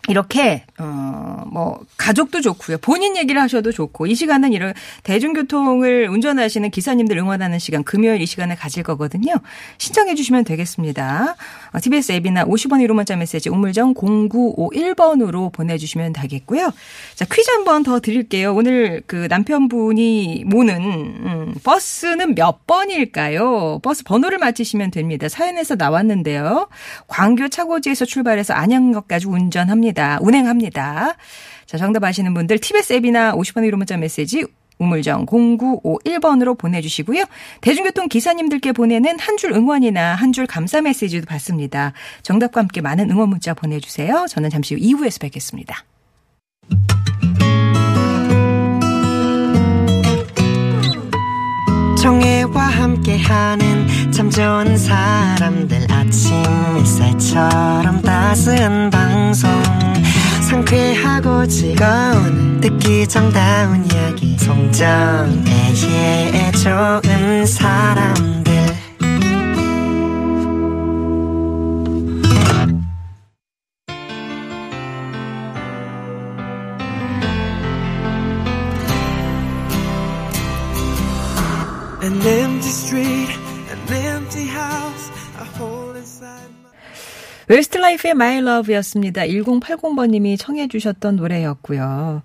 이렇게 0.08 0.63
어뭐 0.79 1.82
가족도 1.98 2.41
좋고요. 2.41 2.77
본인 2.79 3.15
얘기를 3.18 3.39
하셔도 3.41 3.72
좋고 3.72 4.08
이 4.08 4.15
시간은 4.15 4.53
이런 4.53 4.74
대중교통을 5.03 6.08
운전하시는 6.10 6.70
기사님들 6.72 7.18
응원하는 7.18 7.60
시간 7.60 7.84
금요일 7.84 8.22
이 8.22 8.25
시간에 8.25 8.56
가질 8.56 8.82
거거든요. 8.84 9.34
신청해 9.77 10.15
주시면 10.15 10.46
되겠습니다. 10.46 11.36
어, 11.74 11.79
TBS 11.79 12.13
앱이나 12.13 12.46
50원 12.46 12.84
1호 12.88 12.94
문자 12.94 13.15
메시지 13.15 13.50
우물정 13.50 13.94
0951번으로 13.94 15.51
보내 15.51 15.77
주시면 15.77 16.13
되겠고요. 16.13 16.72
자 17.15 17.25
퀴즈 17.25 17.51
한 17.51 17.63
번 17.65 17.84
더 17.84 18.00
드릴게요. 18.00 18.53
오늘 18.56 19.01
그 19.06 19.27
남편분이 19.29 20.44
모는 20.48 20.75
음, 20.82 21.53
버스는 21.63 22.36
몇 22.36 22.65
번일까요? 22.68 23.79
버스 23.84 24.03
번호를 24.03 24.38
맞히시면 24.39 24.91
됩니다. 24.91 25.29
사연에서 25.29 25.75
나왔는데요. 25.75 26.68
광교 27.08 27.50
차고지에서 27.50 28.06
출발해서 28.06 28.53
안양역까지 28.53 29.27
운전합니다. 29.27 29.99
운행합니다. 30.22 31.15
자, 31.65 31.77
정답 31.77 32.03
아시는 32.03 32.34
분들 32.34 32.58
TBS 32.60 32.94
앱이나 32.94 33.34
50원 33.34 33.68
1호 33.70 33.75
문자 33.75 33.98
메시지 33.98 34.46
우물정 34.79 35.25
0951번으로 35.25 36.58
보내주시고요. 36.58 37.25
대중교통 37.62 38.08
기사님들께 38.08 38.72
보내는 38.72 39.20
한 39.20 39.36
줄 39.36 39.51
응원이나 39.51 40.15
한 40.15 40.32
줄 40.32 40.48
감사 40.48 40.82
메시지도 40.82 41.25
받습니다. 41.25 41.91
정답과 42.24 42.62
함께 42.62 42.79
많은 42.82 43.12
응원 43.12 43.29
문자 43.29 43.53
보내주세요. 43.53 44.25
저는 44.29 44.50
잠시 44.50 44.75
후 44.75 44.79
2부에서 44.82 45.20
뵙겠습니다. 45.22 45.84
정혜와 52.01 52.62
함께하는 52.62 54.12
참 54.12 54.30
좋은 54.30 54.78
사람들 54.78 55.86
아침 55.91 56.34
햇살처럼 56.78 58.02
따스한 58.02 58.89
방송. 58.89 59.50
상쾌하고 60.50 61.45
즐거운 61.47 62.62
듣기 62.62 63.06
정다운 63.06 63.86
이야기. 63.91 64.38
송정애의 64.38 65.73
좋은 66.54 67.45
사람들 67.45 68.48
웨스트라이프의 87.48 88.12
My 88.12 88.38
Love였습니다. 88.38 89.24
1080번님이 89.24 90.39
청해 90.39 90.69
주셨던 90.69 91.17
노래였고요. 91.17 92.24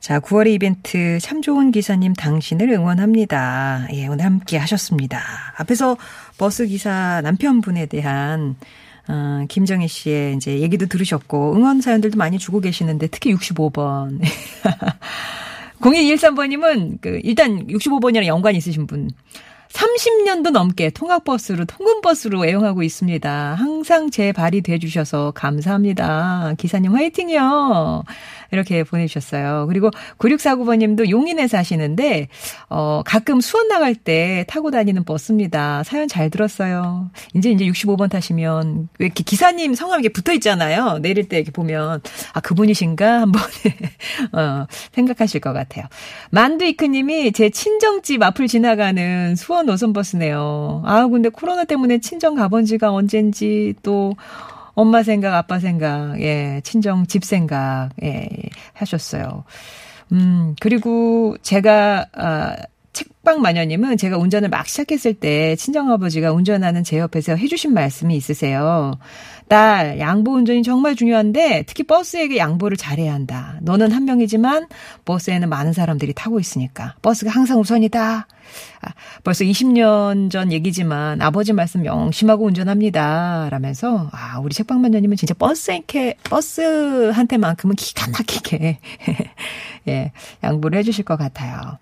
자, 0.00 0.20
9월의 0.20 0.48
이벤트 0.48 1.18
참 1.20 1.40
좋은 1.40 1.70
기사님 1.70 2.12
당신을 2.12 2.68
응원합니다. 2.68 3.88
예, 3.94 4.06
오늘 4.06 4.26
함께 4.26 4.58
하셨습니다. 4.58 5.22
앞에서 5.56 5.96
버스 6.36 6.66
기사 6.66 7.22
남편분에 7.22 7.86
대한 7.86 8.56
어, 9.08 9.46
김정희 9.48 9.88
씨의 9.88 10.34
이제 10.34 10.60
얘기도 10.60 10.86
들으셨고 10.86 11.56
응원 11.56 11.80
사연들도 11.80 12.18
많이 12.18 12.38
주고 12.38 12.60
계시는데 12.60 13.06
특히 13.06 13.32
65번. 13.34 14.20
0213번님은 15.80 17.00
그 17.00 17.20
일단 17.22 17.66
65번이랑 17.66 18.26
연관 18.26 18.54
있으신 18.54 18.86
분. 18.86 19.10
30년도 19.76 20.50
넘게 20.52 20.88
통학버스로 20.90 21.66
통근버스로 21.66 22.46
애용하고 22.46 22.82
있습니다. 22.82 23.54
항상 23.54 24.10
제 24.10 24.32
발이 24.32 24.62
돼주셔서 24.62 25.32
감사합니다. 25.32 26.54
기사님 26.56 26.94
화이팅이요. 26.94 28.04
이렇게 28.52 28.84
보내주셨어요. 28.84 29.66
그리고 29.68 29.90
9649번님도 30.18 31.10
용인에 31.10 31.46
사시는데 31.46 32.28
어 32.70 33.02
가끔 33.04 33.40
수원 33.40 33.68
나갈 33.68 33.94
때 33.94 34.46
타고 34.48 34.70
다니는 34.70 35.04
버스입니다. 35.04 35.82
사연 35.82 36.08
잘 36.08 36.30
들었어요. 36.30 37.10
이제 37.34 37.50
이제 37.50 37.66
65번 37.66 38.08
타시면 38.08 38.88
왜 38.98 39.06
이렇게 39.06 39.24
기사님 39.24 39.74
성함 39.74 40.00
이렇게 40.00 40.12
붙어 40.12 40.32
있잖아요. 40.34 40.98
내릴 41.00 41.28
때 41.28 41.36
이렇게 41.36 41.50
보면 41.50 42.00
아 42.32 42.40
그분이신가 42.40 43.20
한번 43.20 43.42
어, 44.32 44.66
생각하실 44.92 45.40
것 45.40 45.52
같아요. 45.52 45.84
만두이크님이 46.30 47.32
제 47.32 47.50
친정집 47.50 48.22
앞을 48.22 48.46
지나가는 48.46 49.34
수원 49.36 49.65
노선버스네요. 49.66 50.82
아 50.84 51.06
근데 51.06 51.28
코로나 51.28 51.64
때문에 51.64 51.98
친정 51.98 52.34
가본 52.34 52.64
지가 52.64 52.92
언젠지 52.92 53.74
또 53.82 54.14
엄마 54.76 55.02
생각, 55.02 55.34
아빠 55.34 55.58
생각, 55.58 56.20
예, 56.20 56.60
친정 56.62 57.06
집 57.06 57.24
생각, 57.24 57.90
예, 58.02 58.28
하셨어요. 58.74 59.44
음, 60.12 60.54
그리고 60.60 61.36
제가, 61.42 62.06
아, 62.12 62.56
책방 62.92 63.42
마녀님은 63.42 63.96
제가 63.96 64.16
운전을 64.18 64.48
막 64.48 64.66
시작했을 64.66 65.14
때 65.14 65.56
친정아버지가 65.56 66.32
운전하는 66.32 66.84
제 66.84 66.98
옆에서 66.98 67.36
해주신 67.36 67.74
말씀이 67.74 68.16
있으세요. 68.16 68.92
딸, 69.48 69.98
양보 70.00 70.32
운전이 70.32 70.62
정말 70.62 70.96
중요한데 70.96 71.64
특히 71.66 71.84
버스에게 71.84 72.36
양보를 72.36 72.76
잘해야 72.76 73.14
한다. 73.14 73.58
너는 73.62 73.92
한 73.92 74.04
명이지만 74.04 74.66
버스에는 75.04 75.48
많은 75.48 75.72
사람들이 75.72 76.14
타고 76.14 76.40
있으니까 76.40 76.94
버스가 77.02 77.30
항상 77.30 77.60
우선이다. 77.60 78.26
아, 78.82 78.88
벌써 79.22 79.44
20년 79.44 80.30
전 80.30 80.52
얘기지만 80.52 81.22
아버지 81.22 81.52
말씀 81.52 81.82
명심하고 81.82 82.46
운전합니다. 82.46 83.48
라면서 83.50 84.10
아, 84.12 84.38
우리 84.40 84.54
책방 84.54 84.80
마녀님은 84.80 85.16
진짜 85.16 85.34
버스한테 85.34 86.14
버스한테만큼은 86.24 87.76
기가 87.76 88.10
막히게 88.10 88.78
예, 89.88 90.12
양보를 90.42 90.78
해 90.78 90.82
주실 90.82 91.04
것 91.04 91.16
같아요. 91.16 91.78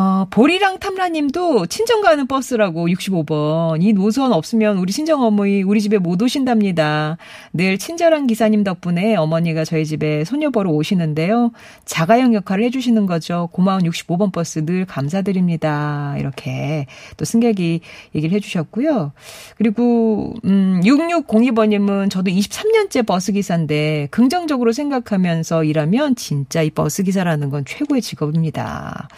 어, 0.00 0.28
보리랑 0.30 0.78
탐라님도 0.78 1.66
친정 1.66 2.02
가는 2.02 2.28
버스라고 2.28 2.86
65번. 2.86 3.82
이 3.82 3.92
노선 3.92 4.32
없으면 4.32 4.78
우리 4.78 4.92
친정 4.92 5.24
어머니 5.24 5.64
우리 5.64 5.80
집에 5.80 5.98
못 5.98 6.22
오신답니다. 6.22 7.16
늘 7.52 7.78
친절한 7.78 8.28
기사님 8.28 8.62
덕분에 8.62 9.16
어머니가 9.16 9.64
저희 9.64 9.84
집에 9.84 10.22
손녀 10.22 10.50
보러 10.50 10.70
오시는데요. 10.70 11.50
자가용 11.84 12.32
역할을 12.32 12.62
해주시는 12.66 13.06
거죠. 13.06 13.48
고마운 13.50 13.82
65번 13.82 14.30
버스 14.30 14.64
늘 14.64 14.84
감사드립니다. 14.84 16.14
이렇게 16.16 16.86
또 17.16 17.24
승객이 17.24 17.80
얘기를 18.14 18.36
해주셨고요. 18.36 19.10
그리고 19.56 20.32
음, 20.44 20.80
6602번님은 20.84 22.08
저도 22.08 22.30
23년째 22.30 23.04
버스 23.04 23.32
기사인데 23.32 24.06
긍정적으로 24.12 24.70
생각하면서 24.70 25.64
일하면 25.64 26.14
진짜 26.14 26.62
이 26.62 26.70
버스 26.70 27.02
기사라는 27.02 27.50
건 27.50 27.64
최고의 27.64 28.00
직업입니다. 28.00 29.08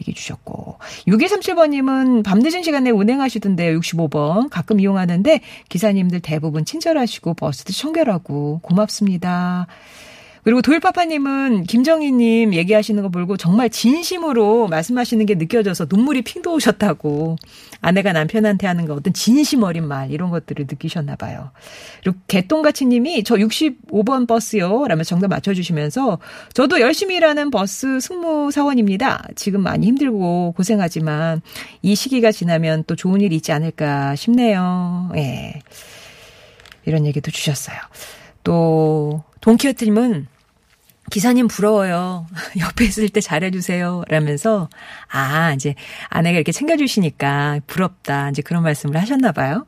얘기해 0.00 0.14
주셨고 0.14 0.78
6237번님은 1.06 2.24
밤늦은 2.24 2.62
시간에 2.62 2.90
운행하시던데요. 2.90 3.78
65번 3.80 4.48
가끔 4.50 4.80
이용하는데 4.80 5.40
기사님들 5.68 6.20
대부분 6.20 6.64
친절하시고 6.64 7.34
버스도 7.34 7.72
청결하고 7.72 8.60
고맙습니다. 8.62 9.66
그리고 10.42 10.62
도일파파님은 10.62 11.64
김정희님 11.64 12.54
얘기하시는 12.54 13.02
거 13.02 13.08
보고 13.10 13.36
정말 13.36 13.68
진심으로 13.68 14.68
말씀하시는 14.68 15.26
게 15.26 15.34
느껴져서 15.34 15.86
눈물이 15.90 16.22
핑 16.22 16.42
도우셨다고 16.42 17.36
아내가 17.80 18.12
남편한테 18.12 18.66
하는 18.66 18.86
거 18.86 18.94
어떤 18.94 19.12
진심 19.12 19.62
어린 19.62 19.86
말 19.86 20.10
이런 20.10 20.30
것들을 20.30 20.66
느끼셨나 20.68 21.16
봐요. 21.16 21.50
그리고 22.02 22.18
개똥같이 22.26 22.86
님이 22.86 23.24
저 23.24 23.36
65번 23.36 24.26
버스요 24.26 24.86
라면서 24.86 25.08
정답 25.08 25.28
맞춰주시면서 25.28 26.18
저도 26.52 26.80
열심히 26.80 27.16
일하는 27.16 27.50
버스 27.50 28.00
승무사원입니다. 28.00 29.28
지금 29.34 29.62
많이 29.62 29.86
힘들고 29.86 30.52
고생하지만 30.56 31.40
이 31.82 31.94
시기가 31.94 32.32
지나면 32.32 32.84
또 32.86 32.96
좋은 32.96 33.20
일이 33.20 33.36
있지 33.36 33.52
않을까 33.52 34.14
싶네요. 34.16 35.10
예. 35.16 35.60
이런 36.84 37.06
얘기도 37.06 37.30
주셨어요. 37.30 37.76
또 38.44 39.22
동키호트님은 39.40 40.26
기사님 41.10 41.48
부러워요. 41.48 42.26
옆에 42.60 42.84
있을 42.84 43.08
때 43.08 43.20
잘해주세요. 43.20 44.04
라면서, 44.08 44.68
아, 45.08 45.52
이제 45.54 45.74
아내가 46.08 46.36
이렇게 46.36 46.52
챙겨주시니까 46.52 47.60
부럽다. 47.66 48.30
이제 48.30 48.42
그런 48.42 48.62
말씀을 48.62 48.96
하셨나 49.00 49.32
봐요. 49.32 49.66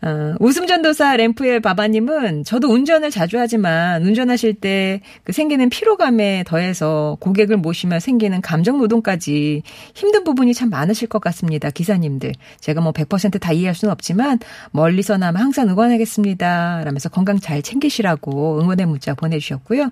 어, 0.00 0.34
웃음전도사 0.38 1.16
램프의 1.16 1.58
바바님은 1.60 2.44
저도 2.44 2.68
운전을 2.68 3.10
자주 3.10 3.36
하지만 3.38 4.02
운전하실 4.04 4.54
때 4.54 5.00
그 5.24 5.32
생기는 5.32 5.68
피로감에 5.68 6.44
더해서 6.46 7.16
고객을 7.20 7.56
모시며 7.58 8.00
생기는 8.00 8.40
감정 8.40 8.78
노동까지 8.78 9.62
힘든 9.94 10.24
부분이 10.24 10.54
참 10.54 10.70
많으실 10.70 11.08
것 11.08 11.20
같습니다. 11.20 11.70
기사님들. 11.70 12.32
제가 12.60 12.80
뭐 12.80 12.92
100%다 12.92 13.52
이해할 13.52 13.74
수는 13.74 13.92
없지만 13.92 14.38
멀리서나마 14.70 15.40
항상 15.40 15.68
응원하겠습니다. 15.68 16.82
라면서 16.84 17.08
건강 17.08 17.38
잘 17.38 17.62
챙기시라고 17.62 18.60
응원의 18.62 18.86
문자 18.86 19.14
보내주셨고요. 19.14 19.90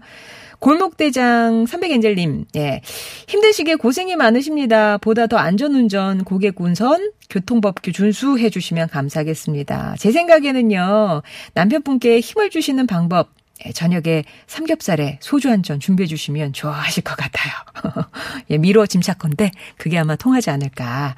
골목대장 0.59 1.65
300엔젤님, 1.65 2.47
예. 2.57 2.81
힘드시게 3.29 3.77
고생이 3.77 4.17
많으십니다. 4.17 4.99
보다 4.99 5.27
더 5.27 5.37
안전운전, 5.37 6.25
고객 6.25 6.61
운선, 6.61 7.13
교통법규 7.31 7.93
준수해 7.93 8.51
주시면 8.51 8.89
감사하겠습니다. 8.89 9.97
제 9.99 10.13
생각에는요, 10.13 11.23
남편분께 11.55 12.21
힘을 12.21 12.51
주시는 12.51 12.87
방법, 12.87 13.29
예, 13.29 13.36
저녁에 13.75 14.25
삼겹살에 14.47 15.19
소주 15.21 15.51
한 15.51 15.63
잔 15.67 15.81
준비해 15.81 16.07
주시면 16.07 16.53
좋아하실 16.53 17.03
것 17.03 17.17
같아요. 17.17 17.53
예, 18.51 18.59
미뤄 18.59 18.87
짐작건데 18.87 19.51
그게 19.79 19.99
아마 19.99 20.15
통하지 20.15 20.51
않을까. 20.51 21.17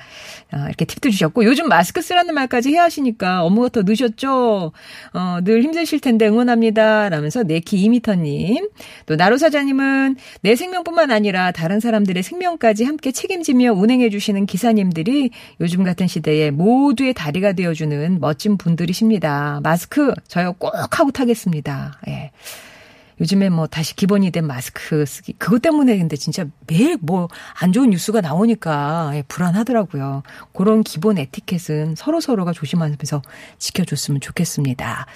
어, 0.55 0.64
이렇게 0.66 0.87
팁도 0.87 1.11
주셨고 1.11 1.44
요즘 1.44 1.68
마스크 1.68 2.01
쓰라는 2.01 2.35
말까지 2.35 2.70
해야 2.70 2.85
하시니까 2.85 3.42
업무가 3.44 3.68
더 3.68 3.83
늦었죠. 3.85 4.72
어, 5.12 5.38
늘 5.44 5.62
힘드실 5.62 6.01
텐데 6.01 6.27
응원합니다. 6.29 7.11
라면서 7.11 7.42
네키 7.42 7.77
2미터님. 7.88 8.70
또 9.05 9.16
나로사장님은 9.16 10.16
내 10.40 10.57
생명뿐만 10.57 11.11
아니라 11.11 11.51
다른 11.51 11.81
사람들의 11.81 12.22
생명까지 12.22 12.85
함께 12.85 13.12
책임지며 13.12 13.72
운행해 13.72 14.09
주시는 14.09 14.46
기사님들이 14.46 15.31
요즘 15.61 15.85
같은 15.85 16.07
시대에 16.07 16.51
모두의 16.51 17.12
다리가 17.12 17.53
되어주는 17.53 18.20
멋진 18.20 18.57
분들이십니다. 18.57 19.61
마스크 19.62 20.14
저요 20.27 20.55
꼭 20.55 20.72
하고 20.74 21.11
타겠습니다. 21.11 22.01
예. 22.09 22.28
요즘에 23.21 23.49
뭐 23.49 23.67
다시 23.67 23.97
기본이 23.97 24.31
된 24.31 24.47
마스크 24.47 25.05
쓰기 25.05 25.33
그것 25.33 25.61
때문에 25.61 25.99
근데 25.99 26.17
진짜 26.17 26.45
매일 26.69 26.97
뭐 27.01 27.29
안 27.61 27.73
좋은 27.73 27.91
뉴스가 27.91 28.21
나오니까 28.21 29.11
예, 29.14 29.23
불안하더라고요. 29.27 30.23
그런 30.53 30.83
기본 30.85 31.19
에티켓은 31.19 31.97
서로 31.97 32.21
서로가 32.21 32.53
조심하면서 32.53 33.23
지켜줬으면 33.59 34.21
좋겠습니다. 34.21 35.07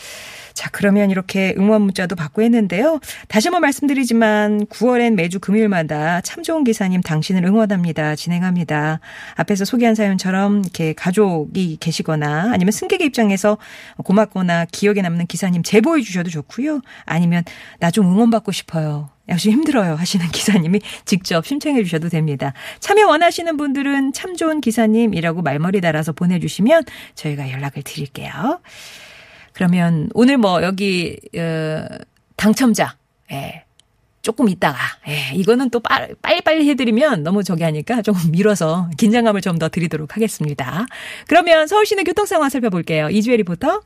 자, 0.54 0.68
그러면 0.72 1.10
이렇게 1.10 1.54
응원 1.56 1.82
문자도 1.82 2.16
받고 2.16 2.42
했는데요. 2.42 3.00
다시 3.28 3.48
한번 3.48 3.62
말씀드리지만 3.62 4.66
9월엔 4.66 5.14
매주 5.14 5.38
금요일마다 5.38 6.20
참 6.22 6.42
좋은 6.42 6.64
기사님 6.64 7.00
당신을 7.02 7.44
응원합니다. 7.44 8.16
진행합니다. 8.16 9.00
앞에서 9.36 9.64
소개한 9.64 9.94
사연처럼 9.94 10.62
이렇게 10.62 10.92
가족이 10.92 11.76
계시거나 11.80 12.50
아니면 12.52 12.72
승객의 12.72 13.06
입장에서 13.06 13.58
고맙거나 14.04 14.66
기억에 14.72 15.02
남는 15.02 15.26
기사님 15.28 15.62
제보해 15.62 16.02
주셔도 16.02 16.28
좋고요. 16.28 16.80
아니면 17.04 17.44
나 17.78 17.92
좀 17.92 18.06
응원받고 18.06 18.50
싶어요. 18.52 19.10
역시 19.28 19.50
힘들어요 19.50 19.94
하시는 19.94 20.26
기사님이 20.32 20.80
직접 21.04 21.46
신청해 21.46 21.84
주셔도 21.84 22.08
됩니다. 22.08 22.54
참여 22.80 23.06
원하시는 23.06 23.56
분들은 23.56 24.12
참 24.14 24.34
좋은 24.34 24.60
기사님이라고 24.60 25.42
말머리 25.42 25.80
달아서 25.80 26.12
보내주시면 26.12 26.84
저희가 27.14 27.50
연락을 27.50 27.82
드릴게요. 27.84 28.60
그러면 29.52 30.08
오늘 30.14 30.38
뭐 30.38 30.62
여기 30.62 31.18
어, 31.36 31.84
당첨자 32.36 32.96
예. 33.30 33.64
조금 34.22 34.48
있다가 34.48 34.78
예, 35.08 35.34
이거는 35.34 35.70
또 35.70 35.80
빨리 35.80 36.40
빨리 36.42 36.68
해드리면 36.70 37.24
너무 37.24 37.42
저기 37.42 37.64
하니까 37.64 38.02
조금 38.02 38.20
미뤄서 38.30 38.90
긴장감을 38.96 39.40
좀 39.40 39.58
더 39.58 39.68
드리도록 39.68 40.16
하겠습니다. 40.16 40.86
그러면 41.26 41.66
서울시내 41.66 42.04
교통 42.04 42.24
상황 42.26 42.48
살펴볼게요. 42.48 43.10
이주혜 43.10 43.36
리포터. 43.38 43.82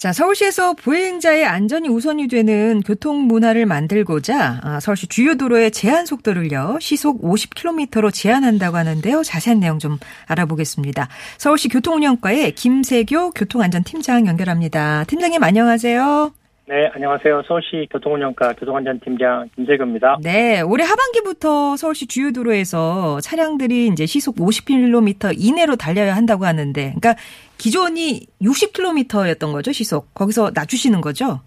자, 0.00 0.14
서울시에서 0.14 0.72
보행자의 0.72 1.44
안전이 1.44 1.90
우선이 1.90 2.26
되는 2.28 2.80
교통 2.80 3.26
문화를 3.26 3.66
만들고자 3.66 4.60
아, 4.62 4.80
서울시 4.80 5.06
주요 5.08 5.36
도로의 5.36 5.72
제한 5.72 6.06
속도를요 6.06 6.78
시속 6.80 7.20
50km로 7.20 8.10
제한한다고 8.10 8.78
하는데요. 8.78 9.22
자세한 9.22 9.60
내용 9.60 9.78
좀 9.78 9.98
알아보겠습니다. 10.24 11.08
서울시 11.36 11.68
교통운영과의 11.68 12.54
김세교 12.54 13.32
교통안전팀장 13.32 14.26
연결합니다. 14.26 15.04
팀장님 15.04 15.44
안녕하세요. 15.44 16.39
네, 16.70 16.88
안녕하세요. 16.94 17.42
서울시 17.48 17.88
교통운영과 17.90 18.52
교통안전팀장 18.52 19.48
김재규입니다. 19.56 20.18
네, 20.22 20.60
올해 20.60 20.84
하반기부터 20.84 21.76
서울시 21.76 22.06
주요 22.06 22.30
도로에서 22.30 23.18
차량들이 23.22 23.88
이제 23.88 24.06
시속 24.06 24.36
50km 24.36 25.34
이내로 25.36 25.74
달려야 25.74 26.14
한다고 26.14 26.46
하는데, 26.46 26.80
그러니까 26.80 27.16
기존이 27.58 28.24
60km였던 28.40 29.50
거죠, 29.50 29.72
시속. 29.72 30.14
거기서 30.14 30.52
낮추시는 30.54 31.00
거죠? 31.00 31.40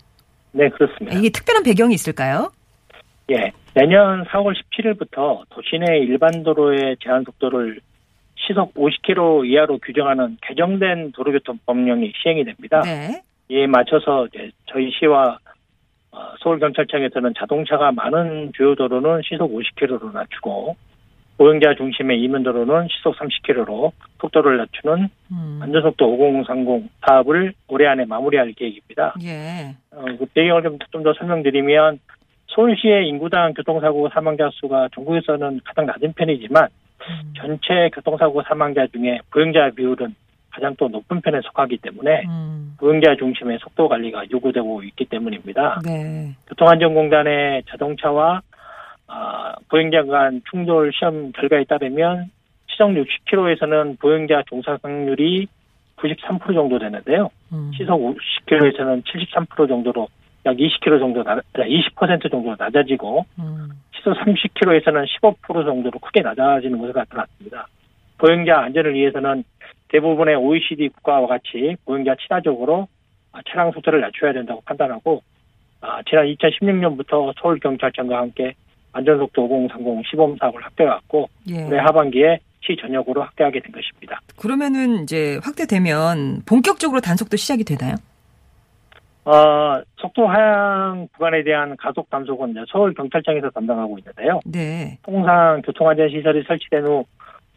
네, 0.52 0.68
그렇습니다. 0.68 1.18
이게 1.18 1.30
특별한 1.30 1.64
배경이 1.64 1.94
있을까요? 1.94 2.52
예, 3.32 3.54
내년 3.76 4.26
4월 4.26 4.54
17일부터 4.54 5.44
도시내 5.52 6.00
일반 6.00 6.44
도로의 6.44 6.98
제한 7.02 7.24
속도를 7.24 7.80
시속 8.36 8.74
50km 8.74 9.50
이하로 9.50 9.78
규정하는 9.78 10.36
개정된 10.42 11.14
도로교통법령이 11.14 12.12
시행이 12.22 12.44
됩니다. 12.44 12.82
네. 12.82 13.22
이에 13.50 13.68
맞춰서 13.68 14.28
이제 14.28 14.52
저희 14.66 14.92
시와 14.92 15.38
어, 16.12 16.34
서울경찰청에서는 16.40 17.34
자동차가 17.38 17.92
많은 17.92 18.52
주요 18.56 18.76
도로는 18.76 19.22
시속 19.24 19.52
50km로 19.52 20.14
낮추고 20.14 20.76
보행자 21.38 21.74
중심의 21.76 22.22
이면도로는 22.22 22.88
시속 22.90 23.16
30km로 23.16 23.92
속도를 24.22 24.58
낮추는 24.58 25.10
음. 25.32 25.60
안전속도 25.62 26.06
5030 26.08 26.90
사업을 27.06 27.54
올해 27.68 27.88
안에 27.88 28.06
마무리할 28.06 28.54
계획입니다. 28.54 29.16
예. 29.24 29.76
어, 29.92 30.06
그 30.18 30.26
배경을 30.34 30.78
좀더 30.92 31.14
설명드리면 31.14 32.00
서울시의 32.48 33.08
인구당 33.08 33.54
교통사고 33.56 34.10
사망자 34.10 34.50
수가 34.54 34.90
전국에서는 34.94 35.62
가장 35.64 35.88
낮은 35.88 36.14
편이지만 36.14 36.68
음. 37.02 37.34
전체 37.36 37.90
교통사고 37.94 38.44
사망자 38.44 38.86
중에 38.88 39.20
보행자 39.32 39.72
비율은 39.76 40.16
가장 40.54 40.76
또 40.78 40.88
높은 40.88 41.20
편에 41.22 41.42
속하기 41.42 41.78
때문에 41.78 42.24
음. 42.28 42.76
보행자 42.80 43.16
중심의 43.18 43.58
속도 43.60 43.88
관리가 43.88 44.26
요구되고 44.32 44.84
있기 44.84 45.06
때문입니다. 45.06 45.82
네. 45.84 46.36
교통안전공단의 46.48 47.64
자동차와 47.70 48.42
아, 49.08 49.54
보행자 49.70 50.04
간 50.04 50.42
충돌 50.50 50.92
시험 50.94 51.32
결과에 51.34 51.64
따르면 51.66 52.30
시속 52.68 52.90
60km에서는 52.90 54.00
보행자 54.00 54.44
종사상률이 54.48 55.48
93% 55.98 56.54
정도 56.54 56.80
되는데요. 56.80 57.30
음. 57.52 57.72
시속 57.76 58.00
50km에서는 58.00 59.04
73% 59.04 59.68
정도로 59.68 60.08
약 60.46 60.56
20km 60.56 61.00
정도, 61.00 61.24
나, 61.24 61.40
20% 61.56 62.30
정도 62.30 62.56
낮아지고 62.58 63.26
음. 63.40 63.70
시속 63.96 64.14
30km에서는 64.18 65.06
15% 65.22 65.66
정도로 65.66 66.00
크게 66.00 66.22
낮아지는 66.22 66.78
것으로 66.80 67.00
나타났습니다. 67.00 67.68
보행자 68.24 68.58
안전을 68.58 68.94
위해서는 68.94 69.44
대부분의 69.90 70.36
OECD 70.36 70.88
국가와 70.88 71.28
같이 71.28 71.76
보행자 71.84 72.16
친화적으로 72.26 72.88
아, 73.34 73.42
차량 73.50 73.70
속도를 73.74 74.00
낮춰야 74.00 74.32
된다고 74.32 74.62
판단하고 74.62 75.22
아, 75.82 76.02
지난 76.10 76.26
2016년부터 76.28 77.34
서울경찰청과 77.42 78.18
함께 78.18 78.54
안전속도 78.94 79.44
5030 79.44 80.10
시범 80.10 80.38
사업을 80.38 80.64
확대해왔고 80.64 81.28
예. 81.50 81.66
올해 81.66 81.80
하반기에 81.80 82.40
시 82.62 82.78
전역으로 82.80 83.22
확대하게 83.24 83.60
된 83.60 83.74
것입니다. 83.74 84.22
그러면은 84.40 85.04
이제 85.04 85.38
확대되면 85.44 86.44
본격적으로 86.48 87.02
단속도 87.02 87.36
시작이 87.36 87.66
되나요? 87.66 87.96
어, 89.26 89.82
속도 89.98 90.28
하향 90.28 91.10
구간에 91.14 91.44
대한 91.44 91.76
가속 91.76 92.10
단속은 92.10 92.56
서울 92.70 92.94
경찰청에서 92.94 93.50
담당하고 93.50 93.98
있는데요. 93.98 94.40
네. 94.46 94.98
통상 95.04 95.62
교통안전 95.66 96.10
시설이 96.10 96.44
설치된 96.48 96.86
후 96.86 97.06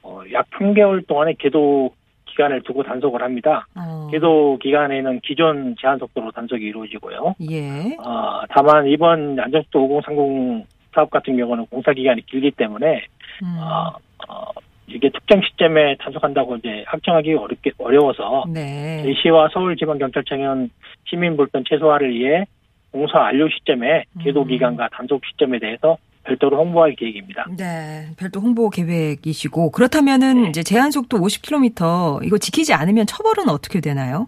어, 0.06 0.22
약 0.32 0.48
3개월 0.50 1.06
동안의 1.06 1.34
계도 1.34 1.90
기간을 2.26 2.62
두고 2.62 2.84
단속을 2.84 3.22
합니다. 3.22 3.66
어, 3.74 4.08
계도 4.10 4.58
기간에는 4.62 5.20
기존 5.20 5.74
제한 5.80 5.98
속도로 5.98 6.30
단속이 6.30 6.64
이루어지고요. 6.64 7.34
예. 7.50 7.96
어, 7.98 8.42
다만 8.50 8.86
이번 8.86 9.38
안전속도 9.40 9.84
5030 9.84 10.66
사업 10.94 11.10
같은 11.10 11.36
경우는 11.36 11.66
공사 11.66 11.92
기간이 11.92 12.24
길기 12.26 12.52
때문에 12.52 13.04
음, 13.42 13.58
어, 13.58 13.92
어, 14.28 14.50
이게 14.86 15.10
특정 15.10 15.42
시점에 15.42 15.96
단속한다고 15.96 16.56
이제 16.56 16.84
확정하기 16.86 17.34
어렵게 17.34 17.72
어려워서 17.78 18.44
네. 18.48 19.02
제시와 19.02 19.48
서울지방경찰청은 19.52 20.70
시민 21.04 21.36
불편 21.36 21.64
최소화를 21.68 22.14
위해 22.14 22.44
공사 22.92 23.18
완료 23.18 23.48
시점에 23.48 24.04
계도 24.22 24.42
음. 24.42 24.48
기간과 24.48 24.88
단속 24.88 25.22
시점에 25.26 25.58
대해서 25.58 25.98
별도로 26.26 26.58
홍보할 26.58 26.94
계획입니다. 26.96 27.46
네, 27.56 28.08
별도 28.18 28.40
홍보 28.40 28.68
계획이시고 28.68 29.70
그렇다면은 29.70 30.42
네. 30.42 30.48
이제 30.48 30.62
제한 30.62 30.90
속도 30.90 31.18
50km 31.18 32.24
이거 32.24 32.38
지키지 32.38 32.74
않으면 32.74 33.06
처벌은 33.06 33.48
어떻게 33.48 33.80
되나요? 33.80 34.26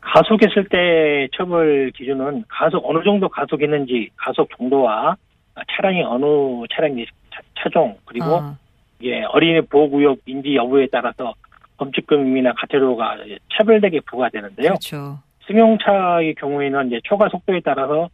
가속했을 0.00 0.68
때 0.70 1.28
처벌 1.36 1.90
기준은 1.96 2.44
가속 2.48 2.88
어느 2.88 3.02
정도 3.02 3.28
가속했는지 3.28 4.10
가속 4.16 4.48
정도와 4.56 5.16
차량이 5.76 6.02
어느 6.04 6.24
차량이 6.74 7.04
차- 7.34 7.40
차종 7.60 7.96
그리고 8.04 8.26
아, 8.26 8.56
예, 9.02 9.22
어린이 9.24 9.60
보호구역 9.62 10.18
인지 10.26 10.54
여부에 10.54 10.86
따라서 10.92 11.34
범칙금이나 11.78 12.52
과태료가 12.54 13.16
차별되게 13.56 14.00
부과되는데요. 14.08 14.68
그렇죠. 14.68 15.18
승용차의 15.46 16.36
경우에는 16.36 16.86
이제 16.86 17.00
초과 17.04 17.28
속도에 17.28 17.60
따라서 17.64 18.08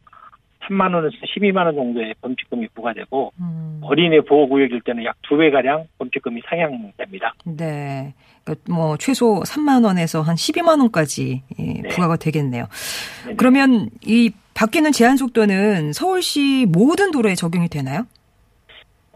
3만 0.69 0.95
원에서 0.95 1.15
12만 1.37 1.67
원 1.67 1.75
정도의 1.75 2.15
범칙금이 2.21 2.69
부과되고 2.75 3.33
음, 3.41 3.81
어린이 3.83 4.21
보호구역일 4.21 4.81
때는 4.83 5.05
약 5.05 5.15
두 5.23 5.37
배 5.37 5.51
가량 5.51 5.87
범칙금이 5.99 6.43
상향됩니다. 6.49 7.35
네. 7.45 8.15
그러니까 8.45 8.73
뭐 8.73 8.97
최소 8.97 9.43
3만 9.45 9.85
원에서 9.85 10.23
한 10.23 10.35
12만 10.37 10.79
원까지 10.81 11.43
예, 11.59 11.63
네. 11.83 11.89
부과가 11.89 12.17
되겠네요. 12.17 12.67
네네. 13.25 13.37
그러면 13.37 13.89
이 14.05 14.31
바뀌는 14.55 14.93
제한 14.93 15.17
속도는 15.17 15.93
서울시 15.93 16.67
모든 16.69 17.11
도로에 17.11 17.35
적용이 17.35 17.69
되나요? 17.69 18.07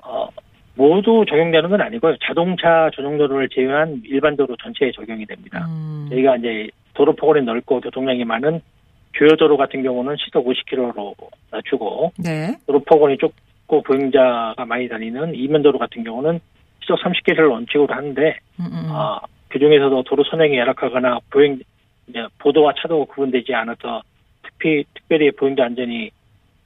어, 0.03 0.29
모두 0.75 1.25
적용되는 1.29 1.71
건 1.71 1.81
아니고요. 1.81 2.17
자동차 2.27 2.91
전용도로를 2.97 3.49
제외한 3.51 4.03
일반 4.05 4.37
도로 4.37 4.57
전체에 4.63 4.93
적용이 4.93 5.25
됩니다. 5.27 5.67
음, 5.69 6.09
저희가 6.11 6.37
이제 6.37 6.69
도로 6.95 7.15
폭원이 7.15 7.45
넓고 7.45 7.81
교통량이 7.81 8.25
많은 8.25 8.61
주요도로 9.12 9.57
같은 9.57 9.83
경우는 9.83 10.16
시속 10.18 10.46
50km로 10.46 11.14
낮추고 11.51 12.12
네. 12.18 12.57
도로 12.66 12.81
폭원이 12.81 13.18
좁고 13.18 13.83
보행자가 13.83 14.64
많이 14.66 14.88
다니는 14.88 15.35
이면도로 15.35 15.79
같은 15.79 16.05
경우는 16.05 16.40
시속 16.81 16.99
30km를 17.01 17.51
원칙으로 17.51 17.94
하는데 17.94 18.38
음, 18.61 18.64
음. 18.64 18.88
아, 18.90 19.20
그 19.49 19.59
중에서도 19.59 20.03
도로 20.05 20.25
선행이 20.25 20.57
열악하거나 20.57 21.18
보행 21.31 21.61
보도와 22.38 22.73
차도가 22.81 23.05
구분되지 23.12 23.55
않아서 23.55 24.03
특히 24.42 24.85
특별히 24.94 25.31
보행자 25.31 25.64
안전이 25.64 26.11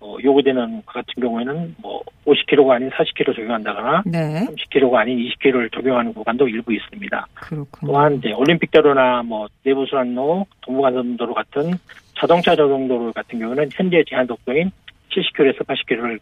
어, 0.00 0.16
요구되는 0.22 0.82
것 0.84 0.86
같은 0.86 1.22
경우에는 1.22 1.76
뭐 1.80 2.02
50km가 2.26 2.70
아닌 2.72 2.90
40km 2.90 3.34
적용한다거나 3.36 4.02
네. 4.04 4.46
30km가 4.46 4.94
아닌 4.96 5.18
20km를 5.18 5.72
적용하는 5.72 6.12
구간도 6.12 6.46
일부 6.46 6.74
있습니다. 6.74 7.26
그렇군요. 7.34 7.92
또한 7.92 8.16
이제 8.16 8.32
올림픽도로나 8.32 9.22
뭐 9.22 9.46
내부순환로, 9.62 10.46
동부간선도로 10.60 11.32
같은 11.32 11.72
자동차 12.18 12.54
전용도로 12.56 13.12
같은 13.12 13.38
경우는 13.38 13.68
현재 13.72 14.02
제한 14.08 14.26
속도인 14.26 14.70
70km에서 15.10 15.64
80km를 15.66 16.18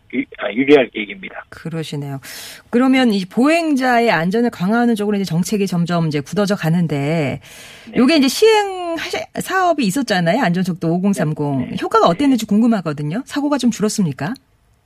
유리할 0.55 0.89
계획입니다. 0.89 1.45
그러시네요. 1.49 2.21
그러면 2.69 3.13
이 3.13 3.25
보행자의 3.25 4.11
안전을 4.11 4.51
강화하는 4.51 4.95
쪽으로 4.95 5.17
이제 5.17 5.25
정책이 5.25 5.67
점점 5.67 6.09
이제 6.09 6.21
굳어져 6.21 6.57
가는데 6.57 7.41
네. 7.91 7.97
요게 7.97 8.17
이제 8.17 8.29
시행 8.29 8.97
사업이 9.41 9.85
있었잖아요. 9.87 10.43
안전속도 10.43 10.89
5030. 10.89 11.37
네. 11.71 11.77
효과가 11.81 12.07
어땠는지 12.07 12.45
궁금하거든요. 12.45 13.23
사고가 13.25 13.57
좀 13.57 13.71
줄었습니까? 13.71 14.35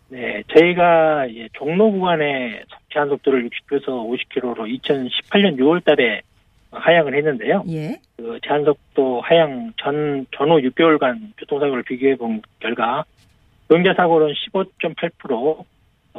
네, 0.09 0.41
저희가 0.57 1.27
종로 1.55 1.91
구간의 1.91 2.63
제한 2.93 3.09
속도를 3.09 3.49
60km에서 3.49 3.87
50km로 3.87 4.81
2018년 4.81 5.59
6월 5.59 5.85
달에 5.85 6.23
하향을 6.79 7.15
했는데요. 7.15 7.65
예. 7.69 7.99
그 8.17 8.39
제한 8.45 8.65
속도 8.65 9.21
하향 9.21 9.73
전, 9.77 10.27
전후 10.37 10.59
6개월간 10.61 11.33
교통사고를 11.39 11.83
비교해 11.83 12.17
본 12.17 12.43
결과 12.61 13.05
보행자 13.69 13.95
사고는 13.95 14.33
15.8%, 14.33 15.65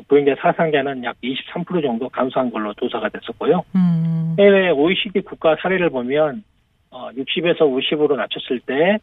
보행자 0.08 0.36
사상자는 0.40 1.04
약 1.04 1.16
23% 1.24 1.82
정도 1.82 2.10
감소한 2.10 2.52
걸로 2.52 2.74
조사가 2.76 3.10
됐었고요. 3.10 3.64
음. 3.76 4.36
해외 4.38 4.70
OECD 4.70 5.22
국가 5.22 5.56
사례를 5.62 5.90
보면 5.90 6.44
어, 6.92 7.10
60에서 7.12 7.60
50으로 7.60 8.16
낮췄을 8.16 8.60
때 8.62 8.98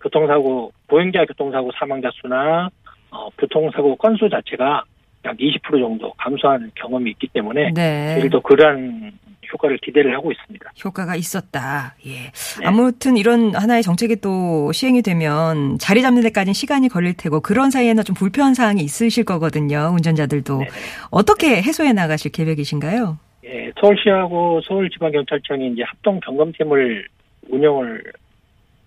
교통사고 0.00 0.72
보행자 0.88 1.24
교통사고 1.26 1.70
사망자 1.78 2.10
수나 2.14 2.68
어, 3.10 3.28
교통사고 3.38 3.96
건수 3.96 4.28
자체가 4.28 4.84
약 5.24 5.36
20% 5.36 5.80
정도 5.80 6.12
감소한 6.14 6.70
경험이 6.74 7.10
있기 7.10 7.28
때문에 7.28 7.72
네. 7.74 8.20
저희도 8.20 8.40
그러한 8.40 9.12
효과를 9.52 9.78
기대를 9.78 10.14
하고 10.14 10.32
있습니다. 10.32 10.72
효과가 10.84 11.16
있었다. 11.16 11.94
예. 12.06 12.10
네. 12.10 12.66
아무튼 12.66 13.16
이런 13.16 13.54
하나의 13.54 13.82
정책이 13.82 14.16
또 14.16 14.72
시행이 14.72 15.02
되면 15.02 15.78
자리 15.78 16.02
잡는 16.02 16.22
데까지는 16.22 16.52
시간이 16.52 16.88
걸릴 16.88 17.14
테고 17.16 17.40
그런 17.40 17.70
사이에는 17.70 18.04
좀 18.04 18.14
불편 18.14 18.54
사항이 18.54 18.80
있으실 18.82 19.24
거거든요. 19.24 19.92
운전자들도. 19.94 20.58
네네. 20.58 20.70
어떻게 21.10 21.62
해소해 21.62 21.92
나가실 21.92 22.32
계획이신가요? 22.32 23.18
예, 23.44 23.72
서울시하고 23.80 24.60
서울지방경찰청이 24.62 25.72
이제 25.72 25.82
합동 25.82 26.20
점검팀을 26.24 27.08
운영을 27.48 28.02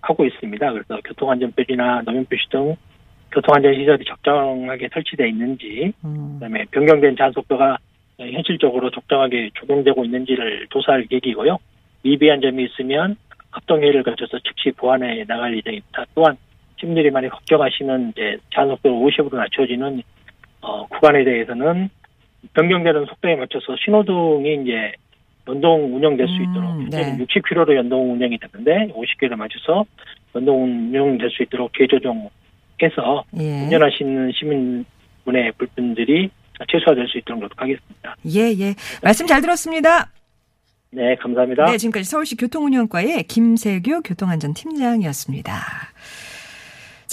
하고 0.02 0.26
있습니다. 0.26 0.72
그래서 0.72 1.00
교통안전표지나 1.06 2.04
노면표시 2.06 2.50
등 2.50 2.76
교통안전 3.32 3.74
시설이 3.74 4.06
적정하게 4.06 4.90
설치되어 4.94 5.26
있는지, 5.28 5.92
음. 6.06 6.34
그다음에 6.36 6.66
변경된 6.72 7.16
제한속도가 7.18 7.78
현실적으로 8.20 8.90
적정하게 8.92 9.52
적용되고 9.60 10.06
있는지를 10.06 10.68
조사할 10.70 11.06
계획이고요. 11.08 11.58
미비한 12.04 12.42
점이 12.42 12.66
있으면 12.66 13.16
합동회의를 13.52 14.04
거쳐서 14.04 14.40
즉시 14.40 14.72
보완해 14.72 15.24
나갈 15.26 15.56
예정입니다. 15.58 16.06
또한 16.16 16.38
시민들이 16.80 17.12
많이 17.12 17.30
걱정하시는 17.30 18.10
이제 18.12 18.38
제한속도를 18.54 18.98
50으로 18.98 19.36
낮춰지는 19.36 20.02
어, 20.62 20.86
구간에 20.88 21.24
대해서는 21.24 21.90
변경되는 22.54 23.06
속도에 23.06 23.36
맞춰서 23.36 23.76
신호등이 23.84 24.64
이제 24.64 24.94
연동 25.48 25.96
운영될 25.96 26.28
수 26.28 26.36
음, 26.36 26.44
있도록 26.44 26.70
현재는 26.84 27.18
네. 27.18 27.26
60km로 27.26 27.76
연동 27.76 28.14
운영이 28.14 28.38
되는데 28.38 28.94
50km 28.94 29.36
맞춰서 29.36 29.86
연동 30.36 30.64
운영될 30.64 31.30
수 31.32 31.44
있도록 31.44 31.72
재조정해서 31.78 33.24
예. 33.40 33.64
운전하시는 33.64 34.32
시민분의 34.32 35.52
불편들이 35.58 36.30
최소화될 36.70 37.08
수 37.08 37.18
있도록 37.20 37.42
노력하겠습니다. 37.42 38.16
예, 38.28 38.40
예. 38.60 38.76
말씀 39.02 39.28
잘 39.28 39.42
들었습니다. 39.42 40.10
네, 40.92 41.16
감사합니다. 41.16 41.66
네, 41.66 41.78
지금까지 41.78 42.06
서울시 42.06 42.36
교통운영과의 42.38 43.24
김세규 43.24 44.02
교통안전팀장이었습니다. 44.04 45.64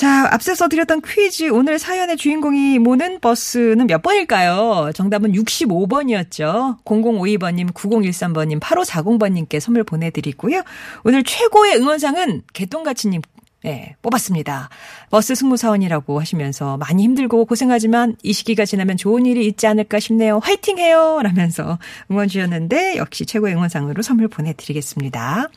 자, 0.00 0.28
앞서서 0.32 0.68
드렸던 0.68 1.02
퀴즈 1.02 1.50
오늘 1.50 1.78
사연의 1.78 2.16
주인공이 2.16 2.78
모는 2.78 3.20
버스는 3.20 3.86
몇 3.86 4.00
번일까요? 4.00 4.92
정답은 4.94 5.32
65번이었죠. 5.32 6.82
0052번님, 6.84 7.74
9013번님, 7.74 8.60
8540번님께 8.60 9.60
선물 9.60 9.84
보내드리고요. 9.84 10.62
오늘 11.04 11.22
최고의 11.22 11.76
응원상은 11.76 12.40
개똥가치님 12.54 13.20
네, 13.62 13.94
뽑았습니다. 14.00 14.70
버스 15.10 15.34
승무사원이라고 15.34 16.18
하시면서 16.18 16.78
많이 16.78 17.02
힘들고 17.02 17.44
고생하지만 17.44 18.16
이 18.22 18.32
시기가 18.32 18.64
지나면 18.64 18.96
좋은 18.96 19.26
일이 19.26 19.46
있지 19.46 19.66
않을까 19.66 20.00
싶네요. 20.00 20.38
화이팅 20.38 20.78
해요! 20.78 21.20
라면서 21.22 21.78
응원 22.10 22.28
주셨는데 22.28 22.96
역시 22.96 23.26
최고의 23.26 23.54
응원상으로 23.54 24.02
선물 24.02 24.28
보내드리겠습니다. 24.28 25.48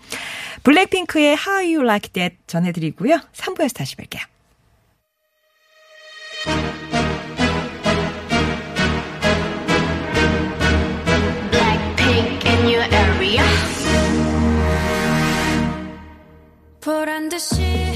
블랙핑크의 0.63 1.38
How 1.38 1.76
You 1.76 1.84
Like 1.84 2.12
That 2.12 2.36
전해드리고요. 2.48 3.22
3부에서 3.34 3.74
다시 3.74 3.96
뵐게요. 3.96 4.34
보란 16.84 17.30
듯이 17.30 17.92